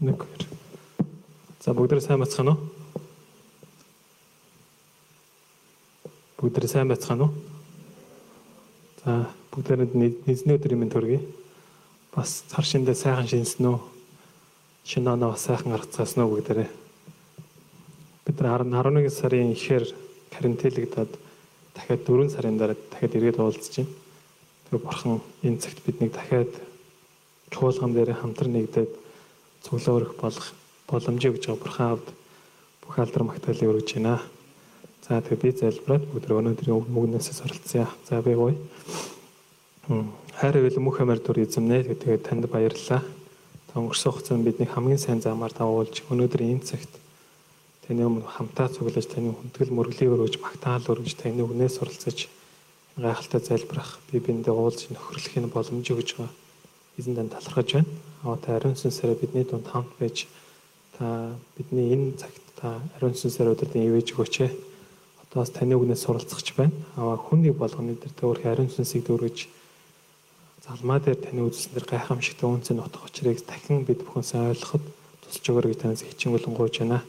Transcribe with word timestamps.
1 0.00 0.12
2. 0.12 0.46
За 1.64 1.72
бүгдээ 1.72 2.00
сайн 2.04 2.20
бацгаана 2.20 2.52
уу? 2.52 2.60
Бүгдээ 6.36 6.68
сайн 6.68 6.88
бацгаана 6.92 7.24
уу? 7.24 7.32
За 9.00 9.32
бүгдээ 9.56 9.88
нэзний 10.28 10.60
өдрийн 10.60 10.84
мэнд 10.84 10.92
төргий. 10.92 11.24
Бас 12.12 12.44
цар 12.44 12.60
шиндээ 12.68 12.92
сайхан 12.92 13.24
шинсэн 13.24 13.72
үү? 13.72 13.80
Шинэ 14.84 15.16
оноо 15.16 15.32
бас 15.32 15.48
сайхан 15.48 15.72
гарцгаасан 15.72 16.28
уу 16.28 16.36
бүгдээ. 16.36 16.68
Бид 18.28 18.40
нар 18.44 18.68
11 18.68 19.08
сарын 19.08 19.56
ихээр 19.56 19.96
карантинлэгдээд 20.36 21.12
дахиад 21.72 22.04
4 22.04 22.36
сарын 22.36 22.60
дараа 22.60 22.76
дахиад 22.92 23.16
эргээд 23.16 23.40
уулзж 23.40 23.80
байна. 23.80 23.88
Тэгээ 24.68 24.84
бурхан 24.84 25.24
энэ 25.40 25.56
цагт 25.64 25.80
биднийг 25.88 26.12
дахиад 26.12 26.52
чуулган 27.48 27.96
дээр 27.96 28.12
хамтран 28.12 28.52
нэгдээд 28.52 29.05
цуглаа 29.66 29.96
өрөх 29.98 30.14
болох 30.22 30.46
боломжийг 30.86 31.34
өгж 31.34 31.44
байгаа 31.50 31.62
бурхан 31.66 31.88
авд 31.98 32.08
бүх 32.86 32.94
алдар 33.02 33.22
магтаалыг 33.26 33.66
өргөж 33.66 33.90
байна. 33.98 34.22
За 35.02 35.18
тэгээ 35.18 35.42
би 35.42 35.50
залбираад 35.58 36.04
бүгд 36.06 36.30
өнөөдрийн 36.30 36.86
мөгнөөс 36.86 37.28
суралцъя. 37.34 37.90
За 38.06 38.22
би 38.22 38.38
гоё. 38.38 38.54
Хайр 40.38 40.62
эвэл 40.62 40.78
мөх 40.78 41.02
амар 41.02 41.18
дүр 41.18 41.42
эзэмнэ. 41.42 41.98
Тэгээ 41.98 42.22
танд 42.22 42.46
баярлалаа. 42.46 43.02
Өнгөрсөн 43.76 44.12
хугацаанд 44.12 44.46
бидний 44.46 44.70
хамгийн 44.70 45.02
сайн 45.02 45.20
замаар 45.20 45.52
давуулж 45.52 46.00
өнөөдрийн 46.08 46.56
энэ 46.56 46.64
цагт 46.64 46.88
таны 47.84 48.08
өмнө 48.08 48.24
хамтаа 48.24 48.72
цуглаж 48.72 49.04
таны 49.04 49.36
хүндгэл 49.36 49.76
мөрөглийг 49.76 50.16
өргөж 50.16 50.40
магтаал 50.40 50.80
өргөж 50.80 51.12
таны 51.20 51.44
үгнээс 51.44 51.76
суралцаж 51.76 52.26
гайхалтай 52.96 53.40
залбирах 53.44 54.00
би 54.08 54.18
биндээ 54.18 54.54
уулзж 54.56 54.88
нөхөрлөхийн 54.96 55.52
боломж 55.52 55.86
өгж 55.92 56.08
байгаа. 56.16 56.45
Эзэн 56.96 57.14
тань 57.14 57.28
талархаж 57.28 57.72
байна. 57.72 57.88
Аа 58.24 58.36
та 58.40 58.56
ариун 58.56 58.72
сүнсээрээ 58.72 59.20
бидний 59.20 59.44
дунд 59.44 59.68
хамт 59.68 59.92
байж 60.00 60.26
та 60.96 61.36
бидний 61.56 61.92
энэ 61.92 62.16
цагт 62.16 62.40
та 62.56 62.80
ариун 62.96 63.12
сүнсээр 63.12 63.52
өдөртөө 63.52 63.84
ивэж 63.84 64.16
өгөөч. 64.16 64.36
Одоос 65.28 65.50
таны 65.52 65.76
үгнээс 65.76 66.08
суралцахч 66.08 66.56
байна. 66.56 66.72
Аа 66.96 67.20
хүний 67.20 67.52
болгоны 67.52 68.00
дээр 68.00 68.14
та 68.16 68.24
өөрхөн 68.24 68.52
ариун 68.52 68.72
сүнсийг 68.72 69.04
дөрвөж 69.04 69.44
залмаа 70.64 70.98
дээр 71.04 71.20
таны 71.20 71.44
үзэлснээр 71.44 71.84
гайхамшигтай 71.84 72.48
үнцэн 72.48 72.80
утга 72.80 73.04
учирыг 73.04 73.44
дахин 73.44 73.84
бид 73.84 74.00
бүхэнсээ 74.00 74.56
ойлгоход 74.56 74.84
тусалж 75.20 75.46
өгөөрэй 75.52 75.70
гэж 75.76 75.80
танаас 75.84 76.00
хичээнгүлэн 76.00 76.56
гуйж 76.56 76.74
байна. 76.80 77.04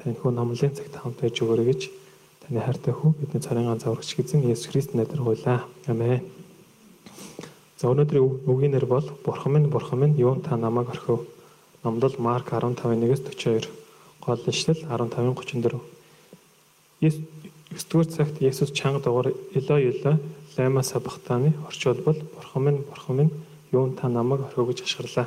Таны 0.00 0.16
хөө 0.16 0.32
номлын 0.32 0.72
цагт 0.72 0.96
хамт 0.96 1.20
байж 1.20 1.36
өгөөрэй 1.44 1.68
гэж 1.68 1.82
таны 2.48 2.58
хайртай 2.64 2.96
хүү 2.96 3.20
бидний 3.20 3.44
царийн 3.44 3.68
ганц 3.68 3.84
аврагч 3.84 4.16
эзэн 4.16 4.48
Есүс 4.48 4.72
Христ 4.72 4.96
нэрээр 4.96 5.20
гуйлаа. 5.20 5.68
Амен. 5.86 6.39
За 7.80 7.88
өнөөдрийн 7.88 8.44
үгийн 8.44 8.76
нэр 8.76 8.84
бол 8.84 9.06
Бурхан 9.24 9.56
минь 9.56 9.70
Бурхан 9.72 10.00
минь 10.04 10.18
юун 10.20 10.42
та 10.44 10.58
намайг 10.60 10.90
орхив 10.92 11.24
Номдол 11.82 12.12
Марк 12.18 12.52
15:1-с 12.52 13.24
42, 13.24 13.72
гол 14.20 14.40
ишлэл 14.52 14.84
15:34. 14.84 15.80
9-р 17.00 18.04
цагт 18.04 18.36
Есүс 18.42 18.72
чанга 18.76 19.00
дугаар 19.00 19.32
Элой 19.54 19.96
Элой 19.96 20.18
лама 20.58 20.82
сабахтаны 20.82 21.54
орчуулбал 21.66 22.20
Бурхан 22.36 22.62
минь 22.64 22.84
Бурхан 22.84 23.16
минь 23.16 23.30
юун 23.72 23.96
та 23.96 24.10
намайг 24.10 24.42
орхив 24.42 24.68
гэж 24.68 24.82
ашиглаа. 24.82 25.26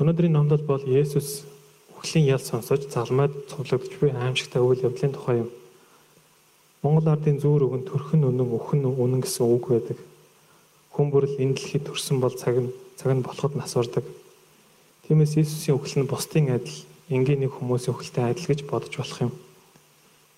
Өнөөдрийн 0.00 0.32
номдол 0.32 0.64
бол 0.64 0.80
Есүс 0.80 1.44
үхлийн 2.00 2.24
ял 2.24 2.40
сонсож 2.40 2.88
залмаад 2.88 3.36
цуглагдж 3.52 4.00
буй 4.00 4.16
аимшигтай 4.16 4.64
үйл 4.64 4.80
явдлын 4.80 5.12
тухай 5.12 5.44
юм. 5.44 5.50
Монгол 6.80 7.12
ардын 7.12 7.36
зүүр 7.36 7.68
өгөн 7.68 7.84
төрхөн 7.84 8.24
үнэн 8.24 8.48
өхөн 8.48 8.88
үнэн 8.88 9.20
гэсэн 9.20 9.44
үг 9.44 9.68
байдаг. 9.68 10.00
Хүн 10.94 11.10
бүрл 11.10 11.34
энэ 11.42 11.58
дэлхийд 11.58 11.90
төрсөн 11.90 12.22
бол 12.22 12.34
цаг 12.38 12.54
нь 12.62 12.70
цаг 12.94 13.10
нь 13.10 13.26
болоход 13.26 13.58
нас 13.58 13.74
ордог 13.74 14.06
Тиймээс 15.04 15.36
Иесусийн 15.36 15.76
үхэл 15.76 16.00
нь 16.00 16.08
бусдын 16.08 16.48
адил 16.56 16.80
энгийн 17.12 17.44
нэг 17.44 17.52
хүмүүсийн 17.52 17.92
үхэлтэй 17.92 18.24
адил 18.24 18.48
гэж 18.48 18.64
бодож 18.64 18.96
болох 18.96 19.20
юм. 19.28 19.32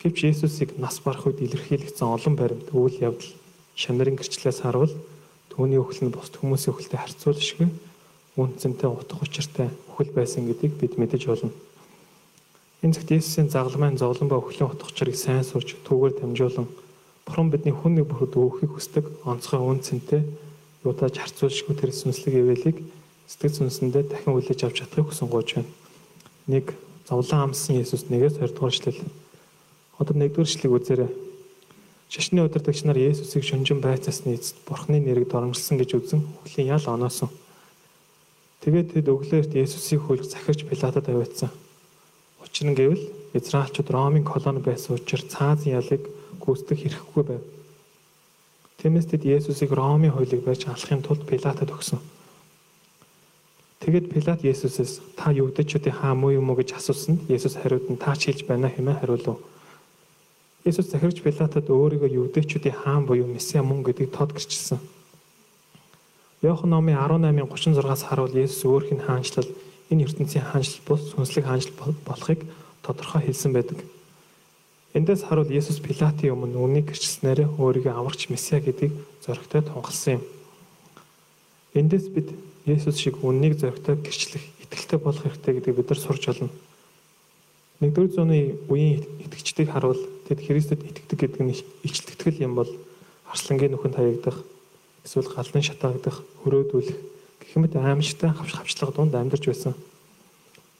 Гэвч 0.02 0.18
Иесусыг 0.26 0.74
нас 0.74 0.98
барах 0.98 1.22
үед 1.22 1.38
илэрхийлэгдсэн 1.38 2.02
олон 2.02 2.34
баримт 2.34 2.74
үйл 2.74 2.98
явдал 2.98 3.30
шанарын 3.78 4.18
гэрчлэлээс 4.18 4.66
харвал 4.66 4.90
түүний 5.54 5.78
үхэл 5.78 6.10
нь 6.10 6.10
бусд 6.10 6.34
хүмүүсийн 6.42 6.74
үхэлтэй 6.74 6.98
харьцуулшгүй 6.98 7.68
үнцэнтэй 8.34 8.90
утга 8.90 9.22
учиртай 9.22 9.70
үхэл 9.86 10.10
байсан 10.10 10.50
гэдгийг 10.50 10.74
бид 10.82 10.98
мэдэж 10.98 11.22
болно. 11.30 11.54
Энэ 12.82 12.94
цагт 12.98 13.14
Иесусийн 13.14 13.54
загламын 13.54 14.02
зовлон 14.02 14.26
ба 14.26 14.42
үхлийн 14.42 14.66
утга 14.66 14.90
учирыг 14.90 15.14
сайн 15.14 15.46
сурч 15.46 15.78
түүгээр 15.86 16.26
дамжуулан 16.26 16.66
Бурхан 17.22 17.54
бидний 17.54 17.70
хүн 17.70 18.02
нэг 18.02 18.10
бүхэд 18.10 18.34
өөхийг 18.34 18.74
хүсдэг 18.74 19.04
онцгой 19.22 19.62
үнцэнтэй 19.62 20.26
юутаж 20.86 21.18
харьцуулшгүй 21.18 21.74
тэр 21.74 21.90
сүнслэг 21.90 22.34
ивэлийг 22.38 22.78
сэтгэл 23.26 23.66
зүнсэндээ 23.66 24.04
дахин 24.06 24.38
үлээж 24.38 24.60
авч 24.62 24.86
чадахыг 24.86 25.10
хүсэн 25.10 25.26
гооч 25.26 25.58
байна. 25.58 25.70
Нэг 26.46 26.78
зовлон 27.10 27.50
амссан 27.50 27.82
Есүс 27.82 28.06
нэгээс 28.06 28.38
20 28.38 28.54
дугаар 28.54 28.70
эшлэл. 28.70 29.02
Одоо 29.98 30.14
нэгдүгээр 30.14 30.46
эшлэгийг 30.46 30.76
үзээрэй. 30.78 31.10
Шашны 32.06 32.46
удирдагч 32.46 32.86
нар 32.86 32.98
Есүсийг 33.02 33.42
шүнжин 33.42 33.82
байцаасны 33.82 34.38
эцэст 34.38 34.62
Бурхны 34.62 35.02
нэрийг 35.02 35.26
доромжилсан 35.26 35.74
гэж 35.82 35.90
үзэн 35.98 36.22
өглөө 36.22 36.64
ял 36.70 36.86
оноосон. 36.86 37.34
Тэгээд 38.62 38.94
тэд 38.94 39.10
өглөөрт 39.10 39.58
Есүсийг 39.58 40.06
хөлж 40.06 40.30
захирч 40.30 40.62
Пилатад 40.70 41.10
аваадсан. 41.10 41.50
Учир 42.38 42.70
нь 42.70 42.78
гэвэл 42.78 43.10
Израильчууд 43.34 43.90
Ромын 43.90 44.22
колони 44.22 44.62
байсан 44.62 44.94
учраас 44.94 45.26
цаазын 45.34 45.82
ялыг 45.82 46.06
гүйцэтгэх 46.38 46.78
хэрэггүй 46.78 47.24
байв. 47.26 47.42
Тиймээс 48.76 49.08
тэд 49.08 49.24
Есүсийг 49.24 49.72
Ромын 49.72 50.12
хуулийг 50.12 50.44
барьж 50.44 50.68
алахын 50.68 51.00
тулд 51.00 51.24
Пилатад 51.24 51.72
өгсөн. 51.72 52.00
Тэгэд 53.80 54.12
Пилат 54.12 54.44
Есүсээс 54.44 55.16
та 55.16 55.32
юудэчүүдийн 55.32 55.96
хаан 55.96 56.20
муу 56.20 56.36
юм 56.36 56.50
уу 56.52 56.60
гэж 56.60 56.76
асуусан. 56.76 57.24
Есүс 57.28 57.56
хариуд 57.56 57.88
нь 57.88 57.96
таач 57.96 58.28
хэлж 58.28 58.44
байна 58.44 58.68
хэмээн 58.68 59.00
хариулв. 59.00 59.40
Есүс 60.68 60.92
захирч 60.92 61.24
Пилатад 61.24 61.70
өөрийгөө 61.72 62.10
юудэчүүдийн 62.20 62.76
хаан 62.84 63.06
буюу 63.08 63.24
Месиа 63.24 63.62
мөн 63.62 63.80
гэдгийг 63.86 64.12
тод 64.12 64.36
гэрчилсэн. 64.36 64.80
Иохан 66.44 66.70
номын 66.70 67.00
18:36-аас 67.00 68.02
харуул 68.04 68.34
Есүс 68.34 68.66
өөрх 68.68 68.92
нь 68.92 69.00
хаанчлал 69.00 69.48
энэ 69.88 70.04
ертөнцийн 70.04 70.44
хаанчлал 70.44 70.84
бус 70.84 71.02
сүнслэг 71.14 71.48
хаанчлал 71.48 71.96
болохыг 72.04 72.44
тодорхой 72.82 73.22
хэлсэн 73.24 73.52
байдаг. 73.56 73.78
Эндээс 74.96 75.28
харуул 75.28 75.52
Есүс 75.52 75.76
Пилатын 75.84 76.32
өмнө 76.32 76.56
үнийг 76.56 76.88
гэрчилснээр 76.88 77.52
өөрийгөө 77.60 78.00
аврагч 78.00 78.32
Месиа 78.32 78.64
гэдгийг 78.64 78.96
зоригтой 79.20 79.60
тунхагласан 79.60 80.16
юм. 80.16 80.22
Эндээс 81.76 82.08
бид 82.16 82.32
Есүс 82.64 82.96
шиг 82.96 83.20
үннийг 83.20 83.60
зоригтой 83.60 84.00
гэрчлэх, 84.00 84.40
итгэлтэй 84.64 84.96
болох 84.96 85.20
хэрэгтэй 85.20 85.60
гэдгийг 85.60 85.76
бид 85.84 85.92
нар 85.92 86.00
сурч 86.00 86.24
олно. 86.32 86.48
1-р 87.84 88.08
зууны 88.08 88.56
үеийн 88.72 89.04
итгэгчдийг 89.20 89.68
харуул 89.68 90.00
тэд 90.32 90.40
Христэд 90.40 90.80
итгэдэг 90.80 91.18
гэдэг 91.28 91.42
нь 91.44 91.52
ичтгэл 91.84 92.40
юм 92.40 92.56
бол 92.56 92.72
арслангийн 93.28 93.76
нүхэнд 93.76 94.00
хаягдах, 94.00 94.40
эсвэл 95.04 95.28
галдан 95.28 95.60
шатаагдах, 95.60 96.24
хөрөөдүүлэх 96.40 96.96
гэх 97.44 97.56
мэт 97.60 97.76
аимшигтай 97.76 98.32
хавчлага 98.32 98.96
дунд 98.96 99.12
амьдарч 99.12 99.44
байсан. 99.44 99.76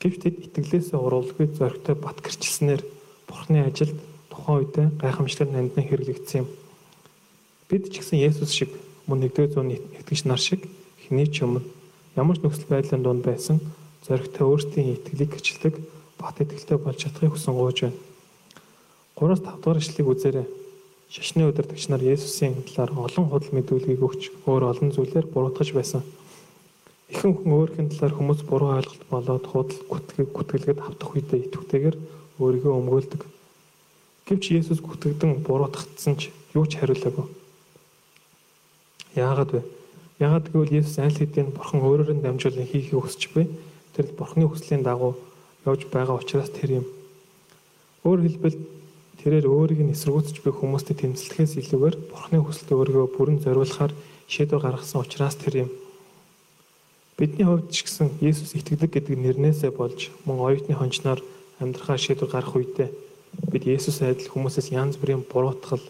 Гэвч 0.01 0.17
тэд 0.25 0.35
итгэлээсээ 0.49 0.97
уралгүй 0.97 1.53
зоригтой 1.53 1.93
бат 1.93 2.17
гэрчилснээр 2.25 2.96
Бурхны 3.27 3.67
ажилд 3.67 3.99
тухайн 4.31 4.57
үедээ 4.63 4.87
гайхамшигтай 5.03 5.47
нандин 5.51 5.83
хэрэглэгдсэн 5.83 6.41
юм. 6.41 6.47
Бид 7.69 7.91
ч 7.91 7.99
гэсэн 7.99 8.23
Есүс 8.23 8.51
шиг 8.55 8.71
мөн 9.07 9.27
1-р 9.27 9.51
зууны 9.51 9.77
итгэгч 9.77 10.23
нар 10.25 10.39
шиг 10.39 10.63
хний 11.07 11.27
ч 11.27 11.43
өмнө 11.43 11.67
ямар 12.15 12.39
ч 12.39 12.41
нөхцөл 12.41 12.71
байдлын 12.71 13.03
дунд 13.03 13.23
байсан 13.27 13.59
зоригтой 14.07 14.47
өөрсдийн 14.47 14.95
итгэлийг 14.95 15.35
гэрчилдэг 15.35 15.75
бат 16.17 16.39
итгэлтэй 16.39 16.77
болж 16.79 16.97
чадахыг 16.97 17.35
хүсэн 17.35 17.53
гооч 17.53 17.77
байна. 17.83 17.99
3-5 19.19 19.43
дахь 19.43 19.81
ишлэгийг 19.81 20.07
үзээрэй. 20.07 20.47
Шашны 21.09 21.47
удирдагч 21.47 21.87
нар 21.87 22.03
Есүсийн 22.03 22.63
талаар 22.67 22.91
олон 22.95 23.25
худал 23.31 23.51
мэдүүлгийг 23.55 24.01
өгч 24.03 24.23
өөр 24.45 24.63
олон 24.71 24.91
зүйлээр 24.91 25.27
буруутгаж 25.31 25.71
байсан. 25.71 26.03
Ихэнх 27.07 27.43
хүн 27.43 27.55
өөрхийн 27.55 27.89
талаар 27.91 28.13
хүмүүс 28.15 28.41
буруу 28.43 28.75
ойлголт 28.75 29.03
болоод 29.07 29.45
худал 29.47 29.79
гүтгэг 29.87 30.27
гүтгэлгээд 30.35 30.79
автах 30.83 31.15
үедээ 31.15 31.47
итвэхтэйгээр 31.47 31.97
өөрийгөө 32.39 32.73
өмгөөлдөг. 32.77 33.21
Гэвч 34.27 34.43
Есүс 34.59 34.79
гүтгэдэн 34.83 35.43
буруутгагдсан 35.45 36.15
ч 36.19 36.29
юу 36.53 36.65
ч 36.67 36.77
хариулаагүй. 36.77 37.25
Яагаад 39.15 39.51
вэ? 39.55 39.61
Ягаад 40.19 40.49
гэвэл 40.49 40.77
Есүс 40.81 40.97
аль 40.99 41.13
хэдийн 41.13 41.53
Бурхан 41.53 41.81
өөрөөр 41.81 42.17
нь 42.17 42.25
дамжуулан 42.25 42.65
хийхийг 42.65 43.01
хүсч 43.01 43.33
буй. 43.33 43.45
Тэр 43.93 44.11
Бурханы 44.17 44.49
хүслийн 44.49 44.81
дагуу 44.81 45.15
явж 45.65 45.85
байгаа 45.93 46.17
учраас 46.17 46.49
тэр 46.49 46.81
юм. 46.81 46.85
Өөр 48.05 48.25
хэлбэл 48.25 48.57
тэрээр 49.21 49.45
өөрийг 49.45 49.81
нь 49.85 49.93
эсэргүүцэж 49.93 50.41
буй 50.41 50.53
хүмүүстэй 50.53 50.95
тэмцэлдэхээс 50.97 51.53
илүүгээр 51.61 51.95
Бурханы 52.09 52.39
хүсэлд 52.41 52.69
өөрийгөө 52.73 53.07
бүрэн 53.13 53.39
зориулахаар 53.41 53.93
шийдвэр 54.27 54.61
гаргасан 54.61 55.01
учраас 55.01 55.35
тэр 55.37 55.67
юм. 55.67 55.69
Бидний 57.17 57.45
хувьд 57.45 57.73
ч 57.73 57.85
гэсэн 57.87 58.21
Есүс 58.21 58.53
итгэдэг 58.53 58.93
гэдэг 58.93 59.15
нэрнээсээ 59.17 59.71
болж 59.73 60.13
мөн 60.25 60.37
оюутны 60.37 60.77
хончноор 60.77 61.21
амьдрахаа 61.61 61.97
шийдвэр 61.97 62.31
гаргах 62.31 62.55
үедээ 62.55 62.89
бид 63.51 63.63
Есүс 63.65 64.01
адил 64.01 64.31
хүмүүсээс 64.31 64.73
янз 64.73 64.97
бүрийн 64.97 65.23
буруутгал, 65.27 65.83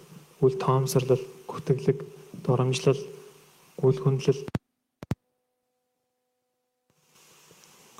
үл 0.43 0.55
тоомсорлол, 0.59 1.23
гүтгэлэг, 1.47 1.99
доромжлол 2.45 3.01
үйл 3.83 3.99
хүндлэл 4.01 4.41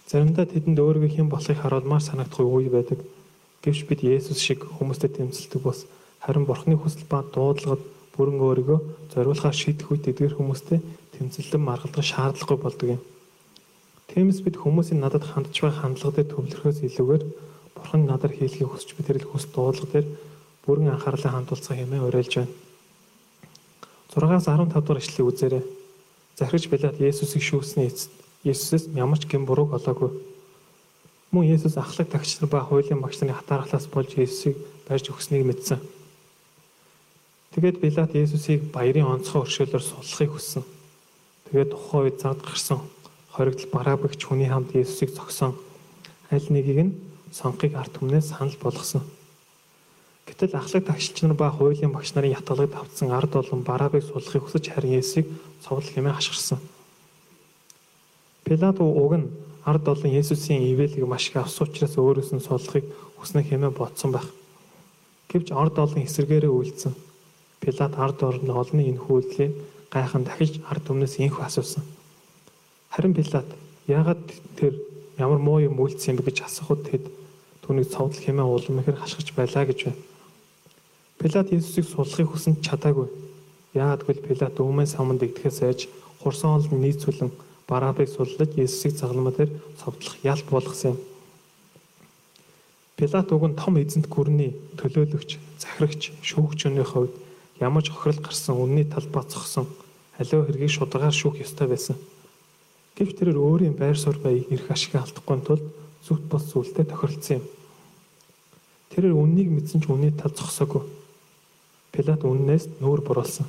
Заримдаа 0.08 0.48
тэдэнд 0.48 0.80
өөрийгөө 0.80 1.12
хэн 1.20 1.28
болохыг 1.28 1.60
харуулмаар 1.60 2.00
санагдах 2.00 2.40
үе 2.40 2.72
байдаг. 2.72 3.04
Гэвч 3.60 3.92
бид 3.92 4.08
Есүс 4.08 4.40
шиг 4.40 4.64
хүмүүстэй 4.64 5.12
тэмцэлдэг 5.12 5.60
бос 5.60 5.84
харин 6.24 6.48
Бурхны 6.48 6.80
хүсэл 6.80 7.04
ба 7.12 7.28
дуудлагад 7.28 7.84
бүрэн 8.16 8.40
өөрийгөө 8.40 8.80
зориулахаар 9.12 9.52
шийдэх 9.52 9.92
үед 9.92 10.08
эдгээр 10.08 10.40
хүмүүстэй 10.40 10.80
тэмцэлэн 11.12 11.60
маргалдах 11.60 12.08
шаардлагагүй 12.08 12.56
болдог 12.56 12.88
юм. 12.96 13.02
Тиймээс 14.08 14.40
бид 14.48 14.56
хүмүүсийн 14.56 15.04
надад 15.04 15.28
хандж 15.28 15.52
байгаа 15.60 15.76
хандлагатай 15.84 16.24
төвлөрөхөөс 16.24 16.80
илүүгээр 16.88 17.24
Бурхан 17.78 18.10
надад 18.10 18.34
хийлгийг 18.34 18.74
хүсч 18.74 18.98
би 18.98 19.06
тэрл 19.06 19.30
хүс 19.30 19.46
дуудлага 19.54 20.02
дээр 20.02 20.08
бүрэн 20.66 20.98
анхаарлаа 20.98 21.38
хандуулцгаа 21.38 21.78
хэмээн 21.78 22.08
уриалж 22.10 22.34
байна. 22.42 22.54
6-аас 24.12 24.50
15 24.50 24.74
дугаар 24.74 25.00
ишлэгийг 25.00 25.30
үзээрэй. 25.30 25.64
Захирч 26.38 26.66
Пилат 26.70 26.98
Есүсийг 26.98 27.44
шүүсний 27.46 27.88
эцэст 27.88 28.12
Есүсээс 28.44 28.90
ямар 28.98 29.22
ч 29.22 29.30
гэм 29.30 29.46
бурууг 29.46 29.78
олоогүй. 29.78 30.12
Мөн 31.32 31.46
Есүс 31.54 31.78
ахлах 31.78 32.10
тагч 32.10 32.42
нар 32.42 32.50
ба 32.50 32.66
хуулийн 32.66 33.02
багш 33.02 33.22
нарын 33.22 33.38
хатаархлаас 33.38 33.86
болж 33.94 34.18
Есүсийг 34.18 34.58
барьж 34.90 35.14
өгснийг 35.14 35.46
мэдсэн. 35.46 35.80
Тэгээд 37.54 37.82
Пилат 37.82 38.12
Есүсийг 38.18 38.74
баярын 38.74 39.10
онцгой 39.12 39.46
өршөөлөөр 39.46 39.84
суллахыг 39.86 40.34
хүссэн. 40.34 40.64
Тэгээд 41.52 41.72
тухайн 41.74 42.04
үед 42.10 42.18
зад 42.22 42.42
гарсан 42.42 42.82
хоригдл 43.38 43.70
бараабагч 43.70 44.26
хүний 44.26 44.50
хамт 44.50 44.74
Есүсийг 44.74 45.14
зогсон. 45.14 45.54
Аль 46.34 46.50
нэгийг 46.50 46.80
нь 46.90 46.94
сонгохыг 47.32 47.76
ард 47.76 47.94
түмнээс 47.98 48.32
санал 48.32 48.56
болгосон. 48.62 49.04
Гэтэл 50.28 50.60
ахлах 50.60 50.84
тагшилч 50.84 51.24
нар 51.24 51.34
ба 51.34 51.52
хуулийн 51.52 51.92
багш 51.96 52.12
нарын 52.12 52.36
ятгалагд 52.36 52.76
автсан 52.76 53.12
ард 53.12 53.36
олон 53.36 53.64
бараабыг 53.64 54.04
суллахыг 54.04 54.44
хүсэж 54.44 54.76
харин 54.76 55.00
Есүсийг 55.00 55.28
цовдол 55.64 55.88
хэмээн 55.88 56.16
хашгирсан. 56.16 56.60
Пилат 58.44 58.80
уг 58.80 59.14
нь 59.16 59.32
ард 59.64 59.88
олон 59.88 60.12
Есүсийн 60.12 60.68
ивэлийг 60.68 61.08
маш 61.08 61.32
их 61.32 61.40
авсан 61.40 61.68
учраас 61.68 61.96
өөрөөс 61.96 62.32
нь 62.36 62.44
суллахыг 62.44 62.86
хүснэ 63.20 63.44
хэмээн 63.48 63.72
бодсон 63.72 64.12
байх. 64.12 64.28
Гэвч 65.32 65.52
ард 65.56 65.80
олон 65.80 66.04
эсэргээрээ 66.04 66.52
үйлдсэн. 66.52 66.94
Пилат 67.60 67.96
ард 67.96 68.20
орны 68.24 68.52
олонний 68.52 68.92
энэ 68.92 69.04
хүүлдлийг 69.04 69.56
гайхан 69.92 70.24
дахиж 70.24 70.60
ард 70.68 70.92
өмнөөс 70.92 71.20
инх 71.24 71.40
асуусан. 71.40 71.84
Харин 72.92 73.16
Пилат 73.16 73.48
яагаад 73.88 74.24
тэр 74.60 74.76
ямар 75.18 75.40
муу 75.40 75.60
юм 75.64 75.80
үйлдсэн 75.80 76.16
юм 76.16 76.18
бэ 76.20 76.32
гэж 76.32 76.48
асуухад 76.48 76.84
тэд 76.84 77.04
түүнийг 77.68 77.92
цовдол 77.92 78.24
хэмээн 78.24 78.48
улам 78.48 78.80
ихэр 78.80 78.96
хашгирч 78.96 79.36
байлаа 79.36 79.68
гэж 79.68 79.80
байна. 79.92 80.00
Пилат 81.20 81.52
Есүсийг 81.52 81.86
суллахыг 81.92 82.32
хүсэнд 82.32 82.64
чадаагүй. 82.64 83.12
Яагад 83.76 84.08
гэвэл 84.08 84.24
Пилат 84.24 84.56
өмнө 84.56 84.88
саманд 84.88 85.20
игдэхээс 85.28 85.60
айж 85.68 85.80
хурсан 86.24 86.56
олон 86.56 86.80
нийцүүлэн 86.80 87.32
Барабыг 87.68 88.08
суллаж 88.08 88.56
Есүсийг 88.56 88.96
цагламаа 88.96 89.36
дээр 89.36 89.52
цовдлох 89.84 90.16
ялт 90.24 90.48
болгосон 90.48 90.96
юм. 90.96 90.98
Пилат 92.96 93.28
уг 93.36 93.44
нь 93.52 93.60
том 93.60 93.76
эзэнт 93.76 94.08
гүрний 94.08 94.56
төлөөлөгч, 94.80 95.38
захирагч, 95.60 96.16
шүүгчүүний 96.24 96.88
хувьд 96.88 97.14
ямар 97.60 97.84
ч 97.84 97.92
хохирол 97.92 98.24
гарсан 98.24 98.56
үнний 98.56 98.88
талбай 98.88 99.28
цогсон 99.28 99.68
аливаа 100.16 100.48
хэргийг 100.48 100.72
шударгаар 100.72 101.14
шүүх 101.14 101.44
ёстой 101.44 101.68
байсан. 101.68 102.00
Гэвч 102.96 103.20
тэрээр 103.20 103.38
өөрийн 103.38 103.76
байр 103.78 104.00
суурь 104.00 104.18
баяг 104.24 104.48
эрх 104.50 104.72
ашиг 104.72 104.96
алдахгүй 104.96 105.38
тулд 105.46 105.66
зүгт 106.08 106.26
бос 106.32 106.50
зүйлтэй 106.50 106.86
тохиролцсон 106.90 107.38
юм. 107.38 107.46
Тэрээр 108.98 109.14
үннийг 109.14 109.54
мэдсэн 109.54 109.86
ч 109.86 109.94
үнний 109.94 110.10
тал 110.10 110.34
зогсоогүй. 110.34 110.82
Пилат 111.94 112.26
үннээс 112.26 112.82
нүүр 112.82 113.06
буруулсан. 113.06 113.46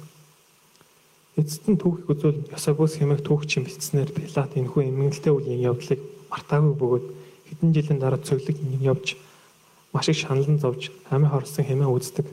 Эцэст 1.41 1.73
нь 1.73 1.81
түүхийг 1.81 2.05
үзвэл 2.05 2.53
Ясагус 2.53 3.01
хэмээх 3.01 3.25
түүхчин 3.25 3.65
бэлдснээр 3.65 4.13
Пилат 4.13 4.53
энэхүү 4.61 4.93
эмгэнэлтэй 4.93 5.33
үеийн 5.33 5.73
явдлыг 5.73 6.05
мартаагүй 6.29 6.75
бөгөөд 6.77 7.07
хэдэн 7.49 7.73
жилийн 7.73 7.97
дараа 7.97 8.21
цоглог 8.21 8.61
явж 8.61 9.17
маш 9.97 10.13
их 10.13 10.21
шаналн 10.21 10.61
зовж 10.61 10.93
амийн 11.09 11.33
хорсон 11.33 11.65
хэмээн 11.65 11.97
үздэг. 11.97 12.29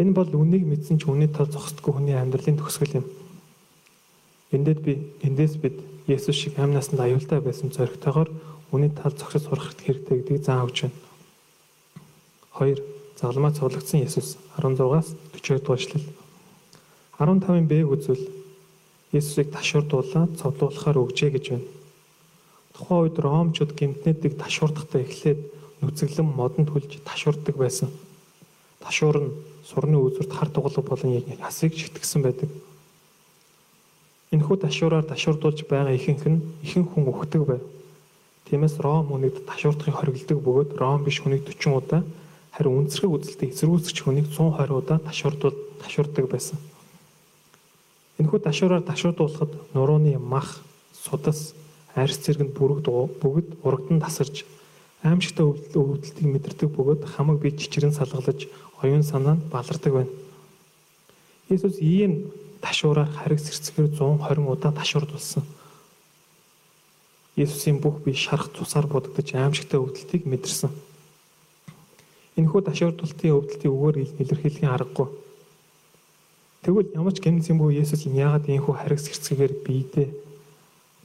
Энэ 0.00 0.16
бол 0.16 0.32
үнийг 0.32 0.64
мэдсэн 0.64 0.96
ч 0.96 1.12
үний 1.12 1.28
тал 1.28 1.44
зогсдгүй 1.44 1.92
хүний 1.92 2.16
амьдралын 2.16 2.56
төгсгөл 2.56 3.04
юм. 3.04 3.06
Эндээд 4.48 4.80
би 4.80 5.12
эндээс 5.20 5.60
бид 5.60 5.76
Есүс 6.08 6.40
шиг 6.40 6.56
амь 6.56 6.72
насанд 6.72 7.04
аюултай 7.04 7.44
байсан 7.44 7.68
зоригтойгоор 7.68 8.32
үний 8.72 8.88
тал 8.88 9.12
зогсож 9.12 9.44
сурах 9.44 9.76
хэрэгтэй 9.76 10.24
гэдгийг 10.24 10.40
заан 10.40 10.64
өгч 10.64 10.88
байна. 10.88 11.09
2. 12.58 12.82
Загалмаа 13.20 13.52
цуглагдсан 13.52 14.02
Есүс 14.02 14.36
16-аас 14.56 15.14
40 15.36 15.60
дугаар 15.60 15.78
эшлэл 15.78 16.06
15-ын 17.20 17.66
Б-г 17.68 17.86
үзвэл 17.92 18.24
Есүсийг 19.12 19.52
ташуурдуулаад 19.52 20.40
цовдлуулахаар 20.40 20.98
өгжээ 21.04 21.30
гэж 21.36 21.44
байна. 21.52 21.68
Тухайн 22.72 23.02
үед 23.04 23.16
Ромчууд 23.20 23.76
гимтнэдэг 23.76 24.40
ташуурдахдаа 24.40 25.04
эхлээд 25.04 25.40
нүцэглэн 25.84 26.28
модонд 26.32 26.72
хүлж 26.72 27.02
ташуурдаг 27.04 27.54
байсан. 27.60 27.92
Ташуур 28.80 29.16
нь 29.20 29.30
сурны 29.68 30.00
үзүүрт 30.00 30.32
хар 30.32 30.48
дугалаг 30.48 30.84
болон 30.88 31.20
ясыг 31.20 31.76
шигтгсэн 31.76 32.24
байдаг. 32.24 32.48
Энэхүү 34.32 34.56
ташуураар 34.64 35.04
ташуурдуулж 35.04 35.66
байгаа 35.68 35.92
ихэнх 35.92 36.24
нь 36.24 36.40
ихэнх 36.64 36.94
хүн 36.94 37.10
өгдөг 37.10 37.42
байв. 37.44 37.62
Тиймээс 38.48 38.80
Ром 38.80 39.12
хүнийд 39.12 39.44
ташуурдахыг 39.44 39.94
хориглдог 39.94 40.38
бөгөөд 40.40 40.70
Ром 40.80 41.04
биш 41.04 41.20
хүнийг 41.20 41.44
40 41.44 41.76
удаа 41.76 42.02
харин 42.54 42.84
үндэсрэг 42.84 43.10
үзэлтэд 43.10 43.54
эсэргүүцэгч 43.54 43.98
хүнийг 44.02 44.26
120 44.34 44.74
удаа 44.74 44.98
ташуурдуул 44.98 45.56
ташуурдаг 45.82 46.26
байсан. 46.30 46.58
Энэхүү 48.18 48.40
ташуураар 48.44 48.84
ташуудуулахад 48.84 49.52
нурууны 49.74 50.18
мах, 50.18 50.60
судас, 50.92 51.54
арьс 51.94 52.18
зэрэгэнд 52.20 52.52
бүрэгд 52.52 52.86
бүгд 53.22 53.48
урагдан 53.64 54.00
тасарч 54.00 54.44
аимшигтай 55.02 55.46
өвдөлтийг 55.46 56.28
мэдэрдэг 56.28 56.68
бөгөөд 56.68 57.02
хамаг 57.08 57.40
бие 57.40 57.56
чичрэн 57.56 57.96
салгалж 57.96 58.50
оюун 58.82 59.02
санаа 59.02 59.40
нь 59.40 59.46
балардаг 59.48 59.92
байна. 59.92 60.12
Есүс 61.48 61.80
ийм 61.80 62.28
ташуураар 62.60 63.08
хариг 63.08 63.40
сэрцгээр 63.40 63.96
120 63.96 64.44
удаа 64.44 64.72
ташуурдулсан. 64.76 65.42
Есүсийн 67.36 67.80
бүх 67.80 68.04
бие 68.04 68.14
шарах 68.14 68.52
цусаар 68.52 68.86
будагдаж 68.86 69.32
аимшигтай 69.32 69.80
өвдөлтийг 69.80 70.28
мэдэрсэн. 70.28 70.70
Энэхүү 72.38 72.60
ташуурдуултын 72.68 73.34
өвдөлтийн 73.34 73.74
үгээр 73.74 73.96
илэрхийлэхийн 74.20 74.74
аргагүй 74.74 75.08
Тэгвэл 76.60 76.92
ямар 76.92 77.16
ч 77.16 77.24
гэмн 77.24 77.40
зэмбүү 77.40 77.72
Есүс 77.80 78.04
яагаад 78.04 78.44
ийхүү 78.44 78.74
харигс 78.84 79.08
хэрцгээр 79.08 79.64
биедээ 79.64 80.12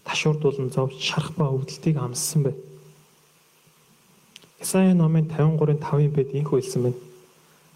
ташуурдуулан 0.03 0.67
зовж 0.67 0.99
шарах 0.99 1.31
ба 1.39 1.47
өвдөлтийг 1.47 1.95
амссан 1.95 2.43
бэ? 2.43 2.51
Исаи 4.59 4.91
номын 4.91 5.31
53-ын 5.31 5.79
5-ын 5.79 6.11
бэд 6.11 6.35
ийхүү 6.35 6.59
хэлсэн 6.59 6.81
байна. 6.91 6.99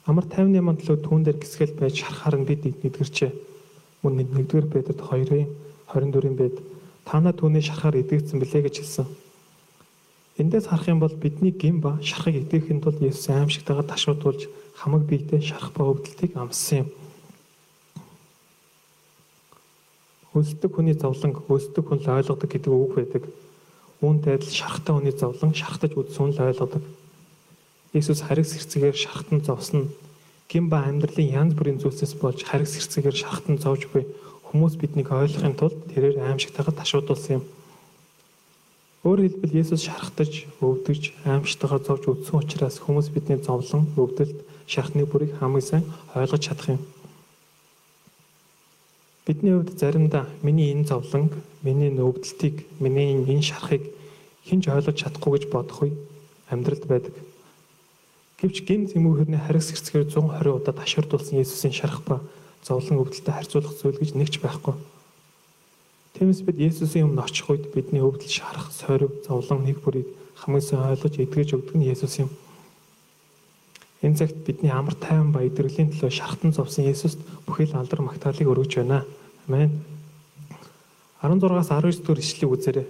Амар 0.03 0.27
58 0.27 0.75
төлөө 0.75 0.97
түүн 1.07 1.23
дээр 1.23 1.39
гисгэл 1.39 1.79
байж 1.79 2.03
шарахаар 2.03 2.35
нь 2.43 2.47
бид 2.51 2.67
эдгэрчээ. 2.67 3.31
Мөн 4.03 4.27
1-р 4.27 4.65
бэдэд 4.67 4.99
2-ын 4.99 5.47
24-ийн 5.87 6.35
бэд 6.35 6.55
танаа 7.07 7.31
түүний 7.31 7.63
шарахаар 7.63 8.03
эдгэцсэн 8.03 8.43
билээ 8.43 8.67
гэж 8.67 8.75
хэлсэн. 8.83 9.07
Эндээс 10.39 10.71
харах 10.71 10.87
юм 10.87 10.99
бол 11.03 11.11
бидний 11.11 11.51
гин 11.51 11.81
ба 11.83 11.99
шарахыг 11.99 12.47
эдгэхийн 12.47 12.79
тулд 12.79 13.03
Есүс 13.03 13.27
аимшигтайгаар 13.27 13.91
ташуудуулж 13.91 14.47
хамаг 14.71 15.03
биедээ 15.03 15.43
шарах 15.43 15.75
ба 15.75 15.83
өвдөлтийг 15.91 16.31
амссан 16.39 16.87
юм. 16.87 16.89
Хөлсдөг 20.31 20.71
хүний 20.71 20.95
зовлон 20.95 21.35
хөлсдөг 21.35 21.83
хүн 21.83 21.99
л 21.99 22.23
ойлгодог 22.23 22.47
гэдэг 22.47 22.71
үг 22.71 22.93
байдаг. 22.95 23.23
Үүнтэй 23.99 24.39
адил 24.39 24.55
шархтай 24.55 24.95
хүний 24.95 25.11
зовлон 25.11 25.51
шархтаж 25.51 25.91
үзсэн 25.99 26.31
л 26.31 26.39
ойлгодог. 26.39 26.83
Иесус 27.91 28.23
харигс 28.23 28.55
хэрцгээр 28.55 28.95
шархтан 28.95 29.43
зовсон 29.43 29.91
гин 30.47 30.71
ба 30.71 30.87
амьдралын 30.87 31.35
янз 31.35 31.51
бүрийн 31.59 31.83
зүйлсээс 31.83 32.15
болж 32.15 32.47
харигс 32.47 32.79
хэрцгээр 32.79 33.17
шархтан 33.17 33.59
зовж 33.59 33.91
буй 33.91 34.07
хүмүүс 34.47 34.79
биднийг 34.79 35.11
ойлгохын 35.11 35.59
тулд 35.59 35.75
тэрээр 35.91 36.23
аимшигтайгаар 36.31 36.79
ташуудулсан 36.79 37.43
юм. 37.43 37.45
Өөрөөр 38.99 39.31
хэлбэл 39.31 39.59
Есүс 39.63 39.87
шархтаж, 39.87 40.43
өвдөж, 40.59 41.15
аимшигтайгаар 41.23 41.83
зовж 41.87 42.03
үдсэн 42.03 42.35
учраас 42.35 42.83
хүмүүс 42.83 43.07
бидний 43.15 43.39
зовлон, 43.39 43.87
өвдөлт, 43.95 44.43
шархны 44.67 45.07
бүрийг 45.07 45.39
хамгийн 45.39 45.63
сайн 45.63 45.85
ойлгож 46.11 46.43
чадах 46.43 46.75
юм. 46.75 46.83
Бидний 49.23 49.55
хувьд 49.55 49.79
заримдаа 49.79 50.27
миний 50.43 50.75
энэ 50.75 50.83
зовлонг, 50.91 51.31
миний 51.63 51.95
нөвдөлтийг, 51.95 52.67
миний 52.83 53.15
энэ 53.23 53.39
шарахыг 53.39 53.87
хинж 54.43 54.67
ойлгож 54.67 54.99
чадахгүй 54.99 55.31
гэж 55.39 55.43
бодох 55.47 55.79
үе 55.87 55.95
амьдралд 56.51 56.83
байдаг. 56.83 57.15
Гэвч 58.43 58.67
гин 58.67 58.91
зэмүүхэрний 58.91 59.39
харигс 59.39 59.71
хэрцгээр 59.79 60.11
120 60.11 60.59
удаа 60.59 60.75
таширдуулсан 60.75 61.39
Есүсийн 61.39 61.71
шарах 61.71 62.03
ба 62.03 62.19
зовлон 62.67 62.99
өвдөлтөд 62.99 63.31
харьцуулах 63.31 63.79
зүйл 63.79 63.95
гэж 63.95 64.11
нэгч 64.19 64.43
байхгүй. 64.43 64.75
Тиймээс 66.19 66.43
бид 66.43 66.59
Есүсийн 66.59 67.07
өмнө 67.07 67.23
очих 67.23 67.47
үед 67.47 67.71
бидний 67.71 68.03
өвдөл 68.03 68.27
шарах, 68.27 68.67
сорив, 68.75 69.23
зовлон 69.23 69.63
нэг 69.63 69.79
бүрийг 69.79 70.11
хамгийн 70.35 70.67
сайн 70.67 70.91
ойлгож 70.91 71.15
эдгэж 71.15 71.55
өгдөг 71.55 71.79
нь 71.79 71.87
Есүс 71.87 72.19
юм. 72.19 72.29
Энэ 74.03 74.19
цагт 74.19 74.43
бидний 74.43 74.67
амар 74.67 74.99
тайван 74.99 75.31
ба 75.31 75.47
эдгэрлийн 75.47 75.95
төлөө 75.95 76.11
шархтан 76.11 76.51
зовсон 76.51 76.91
Есүст 76.91 77.23
бүхэл 77.47 77.71
алдар 77.71 78.03
магтаалыг 78.03 78.51
өргөж 78.51 78.83
байна. 78.83 79.07
Амен. 79.47 79.79
16-аас 81.23 81.71
19 81.71 82.03
дэх 82.03 82.19
ишлэгийг 82.19 82.51
үзээрэй. 82.51 82.87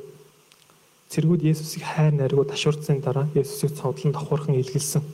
цэргүүд 1.14 1.46
Есүсийг 1.54 1.86
хайр 1.86 2.18
найргуу 2.18 2.50
ташуурцсан 2.50 2.98
дараа 3.06 3.30
Есүсийг 3.38 3.78
цовдлон 3.78 4.10
давхархан 4.10 4.58
илгэлсэн. 4.58 5.06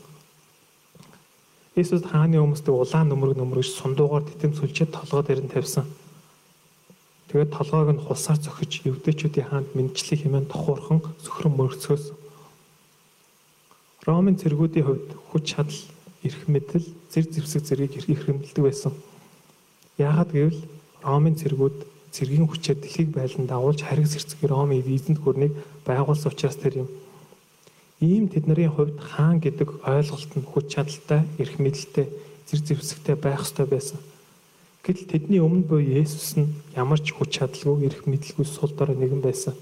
Есүс 1.76 2.08
хааны 2.08 2.40
хүмүүстэй 2.40 2.72
улаан 2.72 3.12
нөмрөг 3.12 3.36
нөмрөж 3.36 3.76
сундуугаар 3.76 4.24
титэм 4.24 4.56
сүлжээд 4.56 4.96
толгой 4.96 5.24
дээр 5.28 5.44
нь 5.44 5.52
тавьсан. 5.52 5.84
Тэгээд 7.36 7.51
толгойг 7.51 7.92
нь 7.92 8.00
хулсаар 8.00 8.39
зохиж 8.39 8.88
евдэчүүдийн 8.88 9.48
хаанд 9.51 9.70
мэдчлэг 9.75 10.24
хэмээн 10.24 10.48
давхархан 10.48 11.04
сөхрөн 11.20 11.51
мөргцгөөс. 11.60 12.15
Ромын 14.08 14.39
цэргүүдийн 14.39 14.88
хувьд 14.88 15.10
хүч 15.36 15.44
чадал, 15.44 15.82
эрх 16.24 16.48
мэдэл, 16.48 16.88
зэр 17.12 17.27
зэвсэг 17.27 17.68
зэргийг 17.68 18.08
их 18.08 18.24
хэмнэлдэг 18.24 18.63
байсан. 18.63 18.96
Яагаад 20.00 20.32
гэвэл 20.32 20.63
Ромын 21.04 21.36
цэргүүд 21.36 21.77
цэргийн 22.15 22.48
хүчээр 22.48 22.80
дэлхийг 22.80 23.12
байлдан 23.12 23.51
дагуулж 23.51 23.84
хариг 23.84 24.08
сэрцгээр 24.08 24.56
Ромын 24.56 24.88
эзэнт 24.88 25.20
гүрнийг 25.20 25.60
байгуулсан 25.84 26.32
учраас 26.32 26.56
тэр 26.56 26.88
юм. 26.88 26.89
Ийм 28.00 28.32
тэдний 28.32 28.72
хувьд 28.72 28.96
хаан 29.04 29.44
гэдэг 29.44 29.84
ойлголт 29.84 30.32
нь 30.39 30.48
хүч 30.48 30.72
чадалтай, 30.72 31.27
эрх 31.36 31.60
мэдэлтэй, 31.60 32.08
зэр 32.48 32.60
зэвсэгтэй 32.63 33.20
байх 33.20 33.44
ёстой 33.44 33.68
байсан. 33.68 34.00
Гэтэл 34.86 35.10
тэдний 35.10 35.42
өмнө 35.42 35.65
буй 35.65 35.82
Есүс 35.98 36.38
нь 36.38 36.54
ямар 36.77 37.01
ч 37.01 37.10
хүч 37.10 37.42
чадалгүй, 37.42 37.89
эрх 37.89 38.06
мэдэлгүй 38.06 38.46
сул 38.46 38.70
дорой 38.70 38.94
нэгэн 38.94 39.18
байсан. 39.18 39.58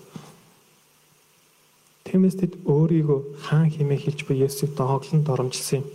Тиймээс 2.03 2.35
тэд 2.43 2.59
өөрийгөө 2.67 3.47
хаан 3.47 3.71
хэмээн 3.71 4.03
хэлж 4.03 4.27
буй 4.27 4.43
Есүсийг 4.43 4.75
дооглон 4.75 5.23
доромжилсан 5.23 5.79
юм. 5.79 5.87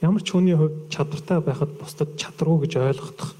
Ямар 0.00 0.24
ч 0.24 0.32
хүний 0.32 0.56
хувьд 0.56 0.88
чадвартай 0.88 1.44
байхад 1.44 1.68
бусдад 1.76 2.16
чадруу 2.16 2.64
гэж 2.64 2.80
ойлгох 2.80 3.36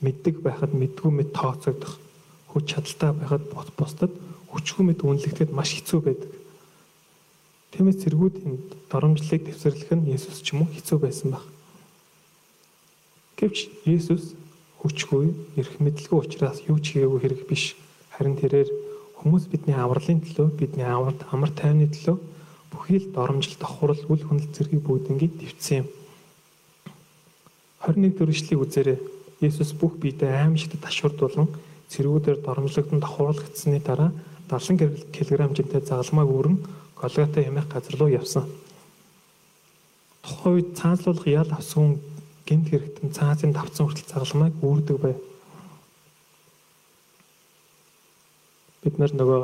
мэддэг 0.00 0.40
байхад 0.40 0.72
мэдгүй 0.72 1.12
мэд 1.12 1.36
тооцогдох 1.36 2.00
хүч 2.48 2.64
чадалтай 2.64 3.12
байхад 3.12 3.44
бусдад 3.76 4.12
хүчгүй 4.48 4.88
мэд 4.88 5.04
үнэлэгдэхэд 5.04 5.52
маш 5.52 5.76
хэцүү 5.76 6.00
байдаг. 6.00 6.32
Тиймээс 7.76 8.00
зэргүүдийн 8.00 8.56
доромжлыг 8.88 9.52
төвсөрлөх 9.52 9.92
нь 9.92 10.08
Есүс 10.16 10.40
ч 10.40 10.56
юм 10.56 10.64
уу 10.64 10.72
хэцүү 10.72 10.98
байсан 11.04 11.36
баг. 11.36 11.44
Гэвч 13.44 13.84
Есүс 13.84 14.32
хүчгүй, 14.80 15.36
эрх 15.60 15.76
мэдэлгүй 15.76 16.16
учраас 16.16 16.64
юу 16.64 16.80
ч 16.80 16.96
хийгээгүй 16.96 17.20
хэрэг 17.20 17.40
биш. 17.44 17.76
Харин 18.16 18.40
тэрээр 18.40 18.72
хүмүүс 19.20 19.52
бидний 19.52 19.76
авралын 19.76 20.24
төлөө, 20.24 20.48
бидний 20.56 20.88
амар 20.88 21.12
амар 21.28 21.52
тайвны 21.52 21.92
төлөө 21.92 22.16
бүхий 22.72 23.04
л 23.04 23.12
доромжил 23.12 23.60
давхурал 23.60 24.00
үл 24.08 24.24
хүнэл 24.24 24.48
зэргийг 24.48 24.80
бүгднийг 24.80 25.36
дэвцсэн 25.36 25.84
юм. 25.84 25.88
21 27.84 28.16
дөрвшлийг 28.16 28.64
үзээрэй. 28.64 28.98
Есүс 29.44 29.76
бүх 29.76 30.00
биедээ 30.00 30.48
аимшигт 30.48 30.80
ташуурдуулан 30.80 31.52
цэргүүдээр 31.92 32.40
доромжлогдсон 32.48 33.04
давхуулгдсны 33.04 33.76
дараа 33.84 34.08
70 34.48 35.12
кг 35.12 35.36
хэмжээтэй 35.36 35.84
загалмайг 35.84 36.32
өрн 36.32 36.56
Голгота 36.96 37.44
хэмээх 37.44 37.68
газар 37.68 37.94
руу 38.00 38.08
явсан. 38.08 38.48
Тухайн 40.24 40.64
үед 40.64 40.80
цаазлуулах 40.80 41.28
ял 41.28 41.52
авсан 41.52 42.00
гэмт 42.46 42.66
хэрэгтэн 42.70 43.10
цаазын 43.16 43.52
давцсан 43.52 43.86
хүртэл 43.86 44.12
загалмайг 44.12 44.54
үүрдэг 44.60 44.98
байв. 45.00 45.18
Бид 48.84 48.94
нар 49.00 49.12
нөгөө 49.16 49.42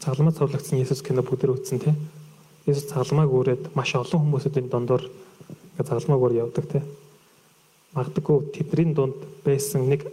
загалмай 0.00 0.34
цовлогдсон 0.34 0.80
Есүс 0.80 1.04
кино 1.04 1.22
бүгдээр 1.22 1.54
үзсэн 1.56 1.80
тийм. 1.80 1.96
Есүс 2.64 2.88
загалмайг 2.88 3.30
үүрээд 3.30 3.62
маш 3.76 3.92
олон 3.94 4.24
хүмүүсийн 4.24 4.72
дондор 4.72 5.04
загалмайг 5.76 6.20
өөр 6.20 6.40
явдаг 6.48 6.64
тийм 6.72 6.86
магадгүй 7.96 8.52
тэдний 8.52 8.92
дунд 8.92 9.16
байсан 9.44 9.88
нэг 9.88 10.04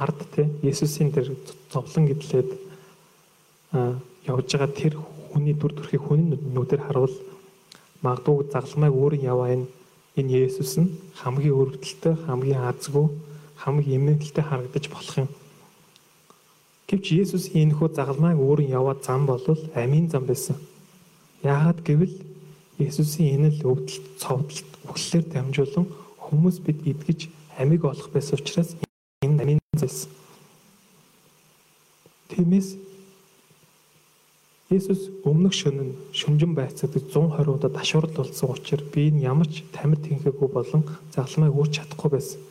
ард 0.00 0.20
те 0.32 0.48
Есүсийн 0.64 1.12
дээр 1.12 1.36
зовлон 1.68 2.08
гэдлээд 2.08 2.50
явж 4.24 4.48
байгаа 4.56 4.72
тэр 4.72 4.96
хүний 5.32 5.52
дүр 5.52 5.76
төрхийг 5.76 6.00
хүний 6.00 6.32
нүдээр 6.32 6.80
харуул 6.88 7.12
магадгүй 8.00 8.48
загламайг 8.48 8.94
өөрөө 8.96 9.20
яваа 9.20 9.52
энэ 9.52 9.68
энэ 10.18 10.48
Есүс 10.48 10.72
нь 10.80 10.96
хамгийн 11.20 11.58
өргөдөлтөй 11.60 12.14
хамгийн 12.26 12.62
азгүй 12.70 13.06
хамгийн 13.62 13.96
эмээнэлтэй 14.00 14.44
харагдаж 14.44 14.84
болох 14.90 15.16
юм. 15.22 15.30
Гэвч 16.88 17.06
Есүсийн 17.22 17.70
энэ 17.70 17.76
хүү 17.76 17.88
загалмайг 17.94 18.38
өөрөө 18.40 18.68
яваад 18.78 19.00
зам 19.06 19.26
болвол 19.26 19.62
амийн 19.74 20.08
зам 20.08 20.24
байсан. 20.26 20.56
Яагаад 21.44 21.80
гэвэл 21.86 22.16
Есүсийн 22.78 23.34
энэ 23.36 23.48
л 23.58 23.66
өвдөлт, 23.70 24.06
цовдлт, 24.20 24.70
үхлээр 24.88 25.24
дамжуулан 25.32 25.86
Хүмүүс 26.26 26.58
бид 26.66 26.82
идгэж 26.82 27.30
амиг 27.54 27.86
олох 27.86 28.10
байсан 28.10 28.38
учраас 28.42 28.74
энэ 29.22 29.42
амийн 29.42 29.60
зүйлс. 29.78 30.08
Тиймээс 32.34 32.74
Есүс 34.66 35.22
өмнөх 35.22 35.54
шөнө 35.54 35.82
нь 35.86 35.94
шүнжин 36.10 36.58
байцаагд 36.58 36.98
120 37.14 37.54
удаа 37.54 37.70
дашуурл 37.70 38.10
болсон 38.10 38.50
учраас 38.50 38.90
би 38.90 39.14
энэ 39.14 39.22
ямар 39.22 39.46
ч 39.46 39.62
тамир 39.70 40.02
тэнхээгүй 40.02 40.48
болон 40.50 40.82
загламыг 41.14 41.54
үүрч 41.54 41.78
чадахгүй 41.78 42.10
байсан. 42.10 42.42